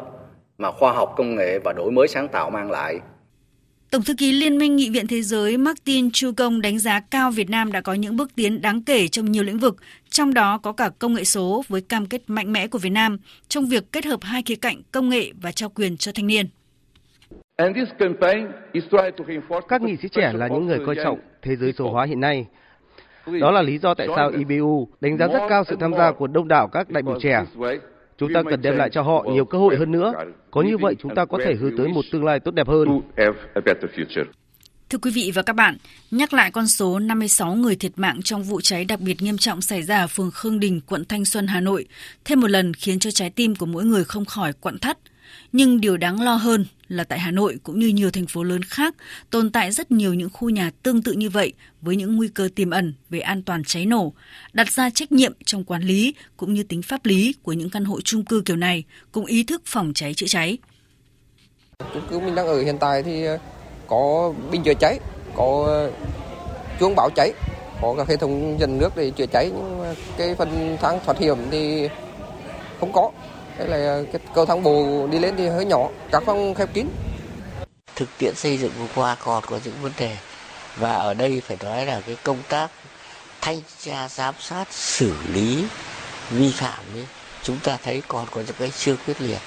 [0.57, 2.99] mà khoa học công nghệ và đổi mới sáng tạo mang lại.
[3.91, 7.31] Tổng thư ký Liên minh Nghị viện Thế giới Martin Chu Công đánh giá cao
[7.31, 9.75] Việt Nam đã có những bước tiến đáng kể trong nhiều lĩnh vực,
[10.09, 13.17] trong đó có cả công nghệ số với cam kết mạnh mẽ của Việt Nam
[13.47, 16.45] trong việc kết hợp hai khía cạnh công nghệ và trao quyền cho thanh niên.
[19.67, 22.45] Các nghị sĩ trẻ là những người coi trọng thế giới số hóa hiện nay.
[23.41, 26.27] Đó là lý do tại sao IBU đánh giá rất cao sự tham gia của
[26.27, 27.45] đông đảo các đại biểu trẻ.
[28.19, 30.13] Chúng ta cần đem lại cho họ nhiều cơ hội hơn nữa.
[30.51, 33.01] Có như vậy chúng ta có thể hướng tới một tương lai tốt đẹp hơn.
[34.89, 35.77] Thưa quý vị và các bạn,
[36.11, 39.61] nhắc lại con số 56 người thiệt mạng trong vụ cháy đặc biệt nghiêm trọng
[39.61, 41.85] xảy ra ở phường Khương Đình, quận Thanh Xuân, Hà Nội,
[42.25, 44.97] thêm một lần khiến cho trái tim của mỗi người không khỏi quặn thắt.
[45.51, 48.61] Nhưng điều đáng lo hơn là tại Hà Nội cũng như nhiều thành phố lớn
[48.63, 48.95] khác
[49.29, 52.49] tồn tại rất nhiều những khu nhà tương tự như vậy với những nguy cơ
[52.55, 54.13] tiềm ẩn về an toàn cháy nổ,
[54.53, 57.85] đặt ra trách nhiệm trong quản lý cũng như tính pháp lý của những căn
[57.85, 60.57] hộ chung cư kiểu này cùng ý thức phòng cháy chữa cháy.
[61.93, 63.37] Chung cư mình đang ở hiện tại thì ờ,
[63.87, 64.99] có bình chữa cháy,
[65.35, 65.91] có ờ,
[66.79, 67.31] chuông báo cháy,
[67.81, 71.37] có các hệ thống dần nước để chữa cháy nhưng cái phần thang thoát hiểm
[71.51, 71.89] thì
[72.79, 73.11] không có
[73.59, 76.69] đây là ờ, cái cầu thang bộ đi lên thì hơi nhỏ các phòng khép
[76.73, 76.87] kín.
[77.95, 80.17] Thực tiễn xây dựng vừa qua còn có những vấn đề
[80.75, 82.71] và ở đây phải nói là cái công tác
[83.41, 85.65] thanh tra giám sát xử lý
[86.29, 87.05] vi phạm ấy,
[87.43, 89.39] chúng ta thấy còn có những cái chưa quyết liệt.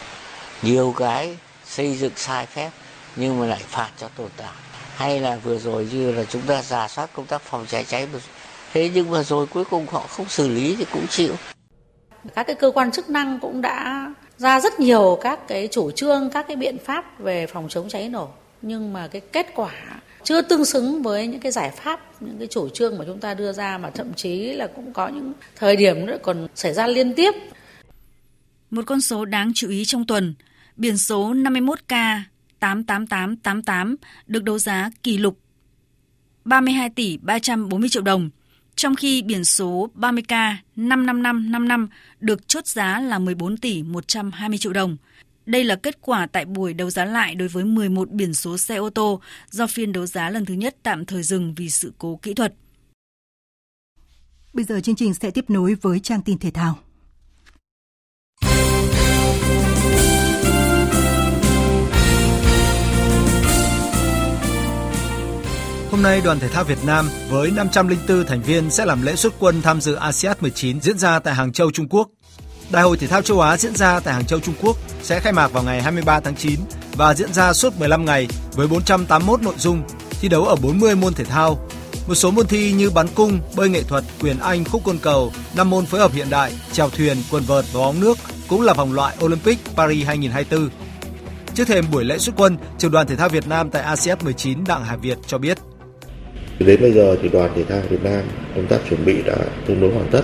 [0.63, 1.37] Nhiều cái
[1.67, 2.71] xây dựng sai phép
[3.17, 4.53] nhưng mà lại phạt cho tồn tại.
[4.97, 8.09] Hay là vừa rồi như là chúng ta giả soát công tác phòng cháy cháy
[8.75, 11.35] thế nhưng mà rồi cuối cùng họ không xử lý thì cũng chịu
[12.35, 16.31] các cái cơ quan chức năng cũng đã ra rất nhiều các cái chủ trương,
[16.31, 18.29] các cái biện pháp về phòng chống cháy nổ.
[18.63, 19.73] Nhưng mà cái kết quả
[20.23, 23.35] chưa tương xứng với những cái giải pháp, những cái chủ trương mà chúng ta
[23.35, 26.87] đưa ra mà thậm chí là cũng có những thời điểm nữa còn xảy ra
[26.87, 27.35] liên tiếp.
[28.71, 30.35] Một con số đáng chú ý trong tuần,
[30.77, 32.21] biển số 51K
[32.59, 33.97] 88888
[34.27, 35.39] được đấu giá kỷ lục
[36.45, 38.31] 32 tỷ 340 triệu đồng
[38.77, 41.89] trong khi biển số 30K 55555
[42.21, 44.97] được chốt giá là 14 tỷ 120 triệu đồng.
[45.47, 48.77] Đây là kết quả tại buổi đấu giá lại đối với 11 biển số xe
[48.77, 49.21] ô tô
[49.51, 52.55] do phiên đấu giá lần thứ nhất tạm thời dừng vì sự cố kỹ thuật.
[54.53, 56.79] Bây giờ chương trình sẽ tiếp nối với trang tin thể thao.
[65.93, 69.33] Hôm nay, đoàn thể thao Việt Nam với 504 thành viên sẽ làm lễ xuất
[69.39, 72.09] quân tham dự ASEAN 19 diễn ra tại Hàng Châu, Trung Quốc.
[72.71, 75.33] Đại hội thể thao châu Á diễn ra tại Hàng Châu, Trung Quốc sẽ khai
[75.33, 76.61] mạc vào ngày 23 tháng 9
[76.97, 79.83] và diễn ra suốt 15 ngày với 481 nội dung,
[80.21, 81.69] thi đấu ở 40 môn thể thao.
[82.09, 85.33] Một số môn thi như bắn cung, bơi nghệ thuật, quyền Anh, khúc côn cầu,
[85.57, 88.19] 5 môn phối hợp hiện đại, chèo thuyền, quần vợt và bóng nước
[88.49, 90.71] cũng là vòng loại Olympic Paris 2024.
[91.55, 94.65] Trước thêm buổi lễ xuất quân, trưởng đoàn thể thao Việt Nam tại ASEAN 19
[94.65, 95.59] Đặng Hà Việt cho biết
[96.67, 98.23] Đến bây giờ thì đoàn thể thao Việt Nam
[98.57, 99.37] công tác chuẩn bị đã
[99.67, 100.23] tương đối hoàn tất.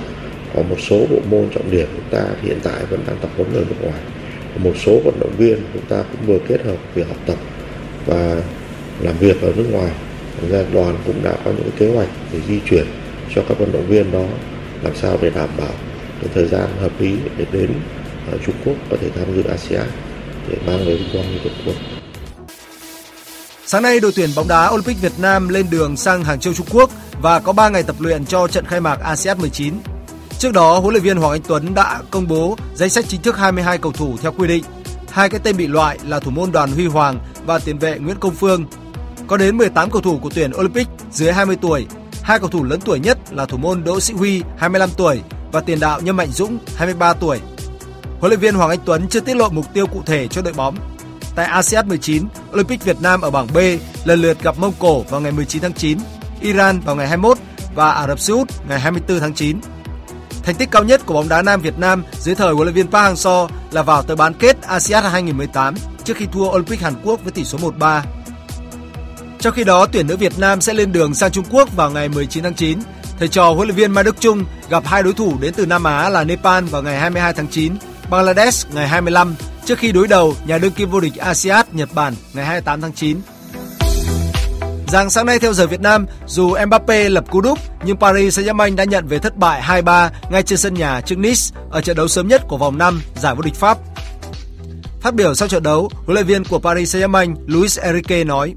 [0.54, 3.54] Có một số bộ môn trọng điểm chúng ta hiện tại vẫn đang tập huấn
[3.54, 4.00] ở nước ngoài.
[4.58, 7.36] Một số vận động viên chúng ta cũng vừa kết hợp việc học tập
[8.06, 8.42] và
[9.00, 9.90] làm việc ở nước ngoài.
[10.40, 12.84] Thành ra đoàn cũng đã có những kế hoạch để di chuyển
[13.34, 14.24] cho các vận động viên đó
[14.82, 15.72] làm sao để đảm bảo
[16.20, 17.70] cái thời gian hợp lý để đến
[18.32, 19.86] ờ, Trung Quốc có thể tham dự ASEAN
[20.48, 21.97] để mang về vinh quang cho Tổ quốc.
[23.70, 26.66] Sáng nay, đội tuyển bóng đá Olympic Việt Nam lên đường sang Hàng Châu Trung
[26.70, 26.90] Quốc
[27.22, 29.74] và có 3 ngày tập luyện cho trận khai mạc ASEAN 19.
[30.38, 33.36] Trước đó, huấn luyện viên Hoàng Anh Tuấn đã công bố danh sách chính thức
[33.38, 34.64] 22 cầu thủ theo quy định.
[35.10, 38.16] Hai cái tên bị loại là thủ môn Đoàn Huy Hoàng và tiền vệ Nguyễn
[38.20, 38.64] Công Phương.
[39.26, 41.86] Có đến 18 cầu thủ của tuyển Olympic dưới 20 tuổi.
[42.22, 45.20] Hai cầu thủ lớn tuổi nhất là thủ môn Đỗ Sĩ Huy 25 tuổi
[45.52, 47.40] và tiền đạo Nhâm Mạnh Dũng 23 tuổi.
[48.20, 50.52] Huấn luyện viên Hoàng Anh Tuấn chưa tiết lộ mục tiêu cụ thể cho đội
[50.52, 50.97] bóng
[51.38, 53.58] Tại ASEAN 19, Olympic Việt Nam ở bảng B
[54.04, 55.98] lần lượt gặp Mông Cổ vào ngày 19 tháng 9,
[56.40, 57.38] Iran vào ngày 21
[57.74, 59.60] và Ả Rập Xê Út ngày 24 tháng 9.
[60.42, 62.90] Thành tích cao nhất của bóng đá nam Việt Nam dưới thời huấn luyện viên
[62.90, 65.74] Park Hang-seo là vào tới bán kết ASEAN 2018
[66.04, 68.00] trước khi thua Olympic Hàn Quốc với tỷ số 1-3.
[69.40, 72.08] Trong khi đó, tuyển nữ Việt Nam sẽ lên đường sang Trung Quốc vào ngày
[72.08, 72.78] 19 tháng 9.
[73.18, 75.84] Thầy trò huấn luyện viên Mai Đức Chung gặp hai đối thủ đến từ Nam
[75.84, 77.72] Á là Nepal vào ngày 22 tháng 9,
[78.10, 79.34] Bangladesh ngày 25
[79.68, 82.92] trước khi đối đầu nhà đương kim vô địch ASEAN Nhật Bản ngày 28 tháng
[82.92, 83.20] 9.
[84.86, 88.76] Rằng sáng nay theo giờ Việt Nam, dù Mbappe lập cú đúp nhưng Paris Saint-Germain
[88.76, 92.08] đã nhận về thất bại 2-3 ngay trên sân nhà trước Nice ở trận đấu
[92.08, 93.78] sớm nhất của vòng 5 giải vô địch Pháp.
[95.00, 98.54] Phát biểu sau trận đấu, huấn luyện viên của Paris Saint-Germain Luis Enrique nói: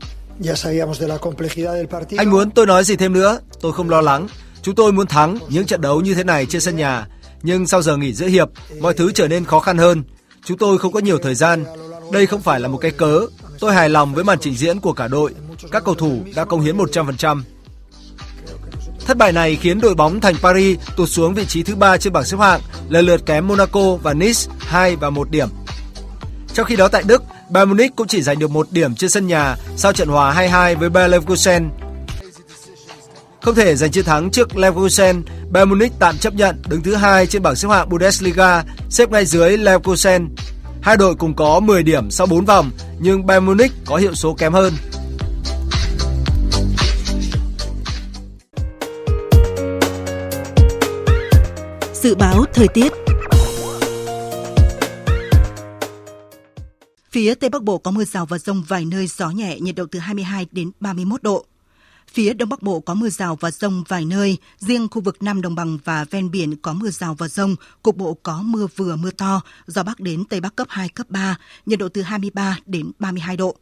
[2.17, 3.39] Anh muốn tôi nói gì thêm nữa?
[3.61, 4.27] Tôi không lo lắng.
[4.61, 7.07] Chúng tôi muốn thắng những trận đấu như thế này trên sân nhà.
[7.43, 8.49] Nhưng sau giờ nghỉ giữa hiệp,
[8.79, 10.03] mọi thứ trở nên khó khăn hơn.
[10.45, 11.65] Chúng tôi không có nhiều thời gian.
[12.11, 13.21] Đây không phải là một cái cớ.
[13.59, 15.33] Tôi hài lòng với màn trình diễn của cả đội.
[15.71, 17.41] Các cầu thủ đã công hiến 100%.
[19.05, 22.13] Thất bại này khiến đội bóng thành Paris tụt xuống vị trí thứ ba trên
[22.13, 25.49] bảng xếp hạng, lần lượt kém Monaco và Nice 2 và 1 điểm.
[26.53, 29.27] Trong khi đó tại Đức, Bayern Munich cũng chỉ giành được một điểm trên sân
[29.27, 31.69] nhà sau trận hòa 2-2 với Bayer Leverkusen.
[33.41, 37.27] Không thể giành chiến thắng trước Leverkusen, Bayern Munich tạm chấp nhận đứng thứ hai
[37.27, 40.35] trên bảng xếp hạng Bundesliga, xếp ngay dưới Leverkusen.
[40.81, 44.33] Hai đội cùng có 10 điểm sau 4 vòng, nhưng Bayern Munich có hiệu số
[44.33, 44.73] kém hơn.
[51.93, 52.93] Dự báo thời tiết
[57.11, 59.85] Phía Tây Bắc Bộ có mưa rào và rông vài nơi gió nhẹ, nhiệt độ
[59.91, 61.45] từ 22 đến 31 độ.
[62.13, 65.41] Phía Đông Bắc Bộ có mưa rào và rông vài nơi, riêng khu vực Nam
[65.41, 68.95] Đồng bằng và ven biển có mưa rào và rông, cục bộ có mưa vừa
[68.95, 72.57] mưa to, gió Bắc đến Tây Bắc cấp 2, cấp 3, nhiệt độ từ 23
[72.65, 73.55] đến 32 độ.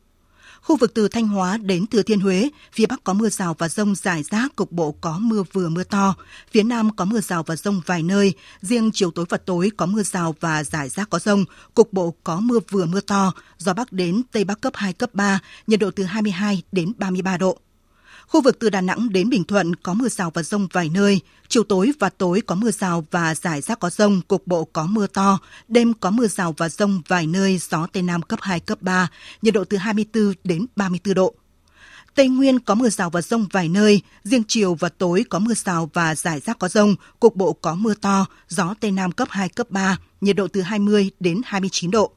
[0.62, 3.70] Khu vực từ Thanh Hóa đến Thừa Thiên Huế, phía Bắc có mưa rào và
[3.70, 6.16] rông rải rác, cục bộ có mưa vừa mưa to.
[6.52, 9.86] Phía Nam có mưa rào và rông vài nơi, riêng chiều tối và tối có
[9.86, 13.74] mưa rào và rải rác có rông, cục bộ có mưa vừa mưa to, gió
[13.74, 17.60] Bắc đến Tây Bắc cấp 2, cấp 3, nhiệt độ từ 22 đến 33 độ.
[18.30, 21.21] Khu vực từ Đà Nẵng đến Bình Thuận có mưa rào và rông vài nơi.
[21.47, 24.86] Chiều tối và tối có mưa rào và rải rác có rông, cục bộ có
[24.86, 25.39] mưa to.
[25.67, 29.07] Đêm có mưa rào và rông vài nơi, gió Tây Nam cấp 2, cấp 3,
[29.41, 31.34] nhiệt độ từ 24 đến 34 độ.
[32.15, 35.53] Tây Nguyên có mưa rào và rông vài nơi, riêng chiều và tối có mưa
[35.53, 39.27] rào và rải rác có rông, cục bộ có mưa to, gió Tây Nam cấp
[39.32, 42.11] 2, cấp 3, nhiệt độ từ 20 đến 29 độ.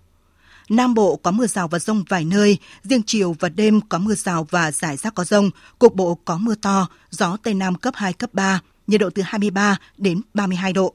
[0.69, 4.15] Nam Bộ có mưa rào và rông vài nơi, riêng chiều và đêm có mưa
[4.15, 7.95] rào và rải rác có rông, cục bộ có mưa to, gió Tây Nam cấp
[7.97, 10.95] 2, cấp 3, nhiệt độ từ 23 đến 32 độ.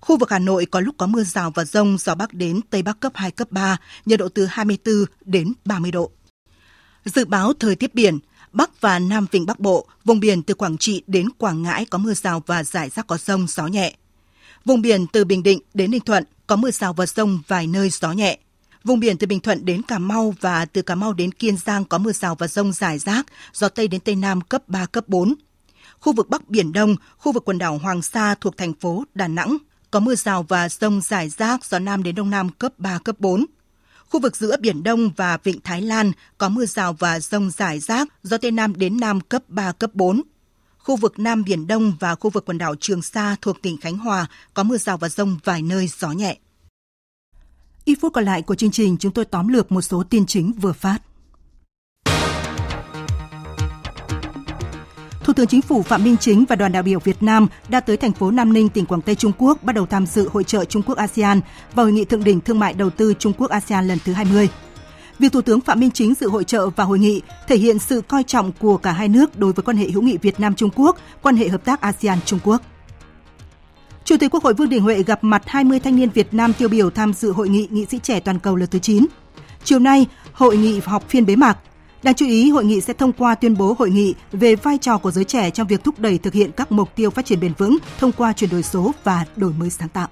[0.00, 2.82] Khu vực Hà Nội có lúc có mưa rào và rông, gió Bắc đến Tây
[2.82, 3.76] Bắc cấp 2, cấp 3,
[4.06, 6.10] nhiệt độ từ 24 đến 30 độ.
[7.04, 8.18] Dự báo thời tiết biển,
[8.52, 11.98] Bắc và Nam Vịnh Bắc Bộ, vùng biển từ Quảng Trị đến Quảng Ngãi có
[11.98, 13.94] mưa rào và rải rác có rông, gió nhẹ.
[14.64, 17.90] Vùng biển từ Bình Định đến Ninh Thuận có mưa rào và rông vài nơi
[17.90, 18.38] gió nhẹ.
[18.88, 21.84] Vùng biển từ Bình Thuận đến Cà Mau và từ Cà Mau đến Kiên Giang
[21.84, 25.08] có mưa rào và rông rải rác, gió Tây đến Tây Nam cấp 3, cấp
[25.08, 25.34] 4.
[26.00, 29.28] Khu vực Bắc Biển Đông, khu vực quần đảo Hoàng Sa thuộc thành phố Đà
[29.28, 29.56] Nẵng,
[29.90, 33.16] có mưa rào và rông rải rác, gió Nam đến Đông Nam cấp 3, cấp
[33.18, 33.44] 4.
[34.08, 37.80] Khu vực giữa Biển Đông và Vịnh Thái Lan có mưa rào và rông rải
[37.80, 40.22] rác, gió Tây Nam đến Nam cấp 3, cấp 4.
[40.78, 43.98] Khu vực Nam Biển Đông và khu vực quần đảo Trường Sa thuộc tỉnh Khánh
[43.98, 46.36] Hòa có mưa rào và rông vài nơi gió nhẹ.
[47.88, 50.52] Ít phút còn lại của chương trình, chúng tôi tóm lược một số tin chính
[50.52, 50.98] vừa phát.
[55.24, 57.96] Thủ tướng Chính phủ Phạm Minh Chính và đoàn đại biểu Việt Nam đã tới
[57.96, 60.64] thành phố Nam Ninh, tỉnh Quảng Tây Trung Quốc bắt đầu tham dự hội trợ
[60.64, 61.40] Trung Quốc ASEAN
[61.74, 64.48] và hội nghị thượng đỉnh thương mại đầu tư Trung Quốc ASEAN lần thứ 20.
[65.18, 68.00] Việc Thủ tướng Phạm Minh Chính dự hội trợ và hội nghị thể hiện sự
[68.00, 70.70] coi trọng của cả hai nước đối với quan hệ hữu nghị Việt Nam Trung
[70.76, 72.62] Quốc, quan hệ hợp tác ASEAN Trung Quốc.
[74.08, 76.68] Chủ tịch Quốc hội Vương Đình Huệ gặp mặt 20 thanh niên Việt Nam tiêu
[76.68, 79.06] biểu tham dự hội nghị nghị sĩ trẻ toàn cầu lần thứ 9.
[79.64, 81.58] Chiều nay, hội nghị họp phiên bế mạc.
[82.02, 84.98] Đáng chú ý, hội nghị sẽ thông qua tuyên bố hội nghị về vai trò
[84.98, 87.52] của giới trẻ trong việc thúc đẩy thực hiện các mục tiêu phát triển bền
[87.58, 90.08] vững thông qua chuyển đổi số và đổi mới sáng tạo.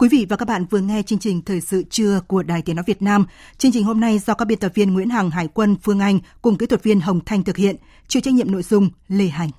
[0.00, 2.76] Quý vị và các bạn vừa nghe chương trình Thời sự trưa của Đài Tiếng
[2.76, 3.26] Nói Việt Nam.
[3.58, 6.18] Chương trình hôm nay do các biên tập viên Nguyễn Hằng, Hải quân, Phương Anh
[6.42, 7.76] cùng kỹ thuật viên Hồng Thanh thực hiện,
[8.08, 9.50] chịu trách nhiệm nội dung Lê Hành.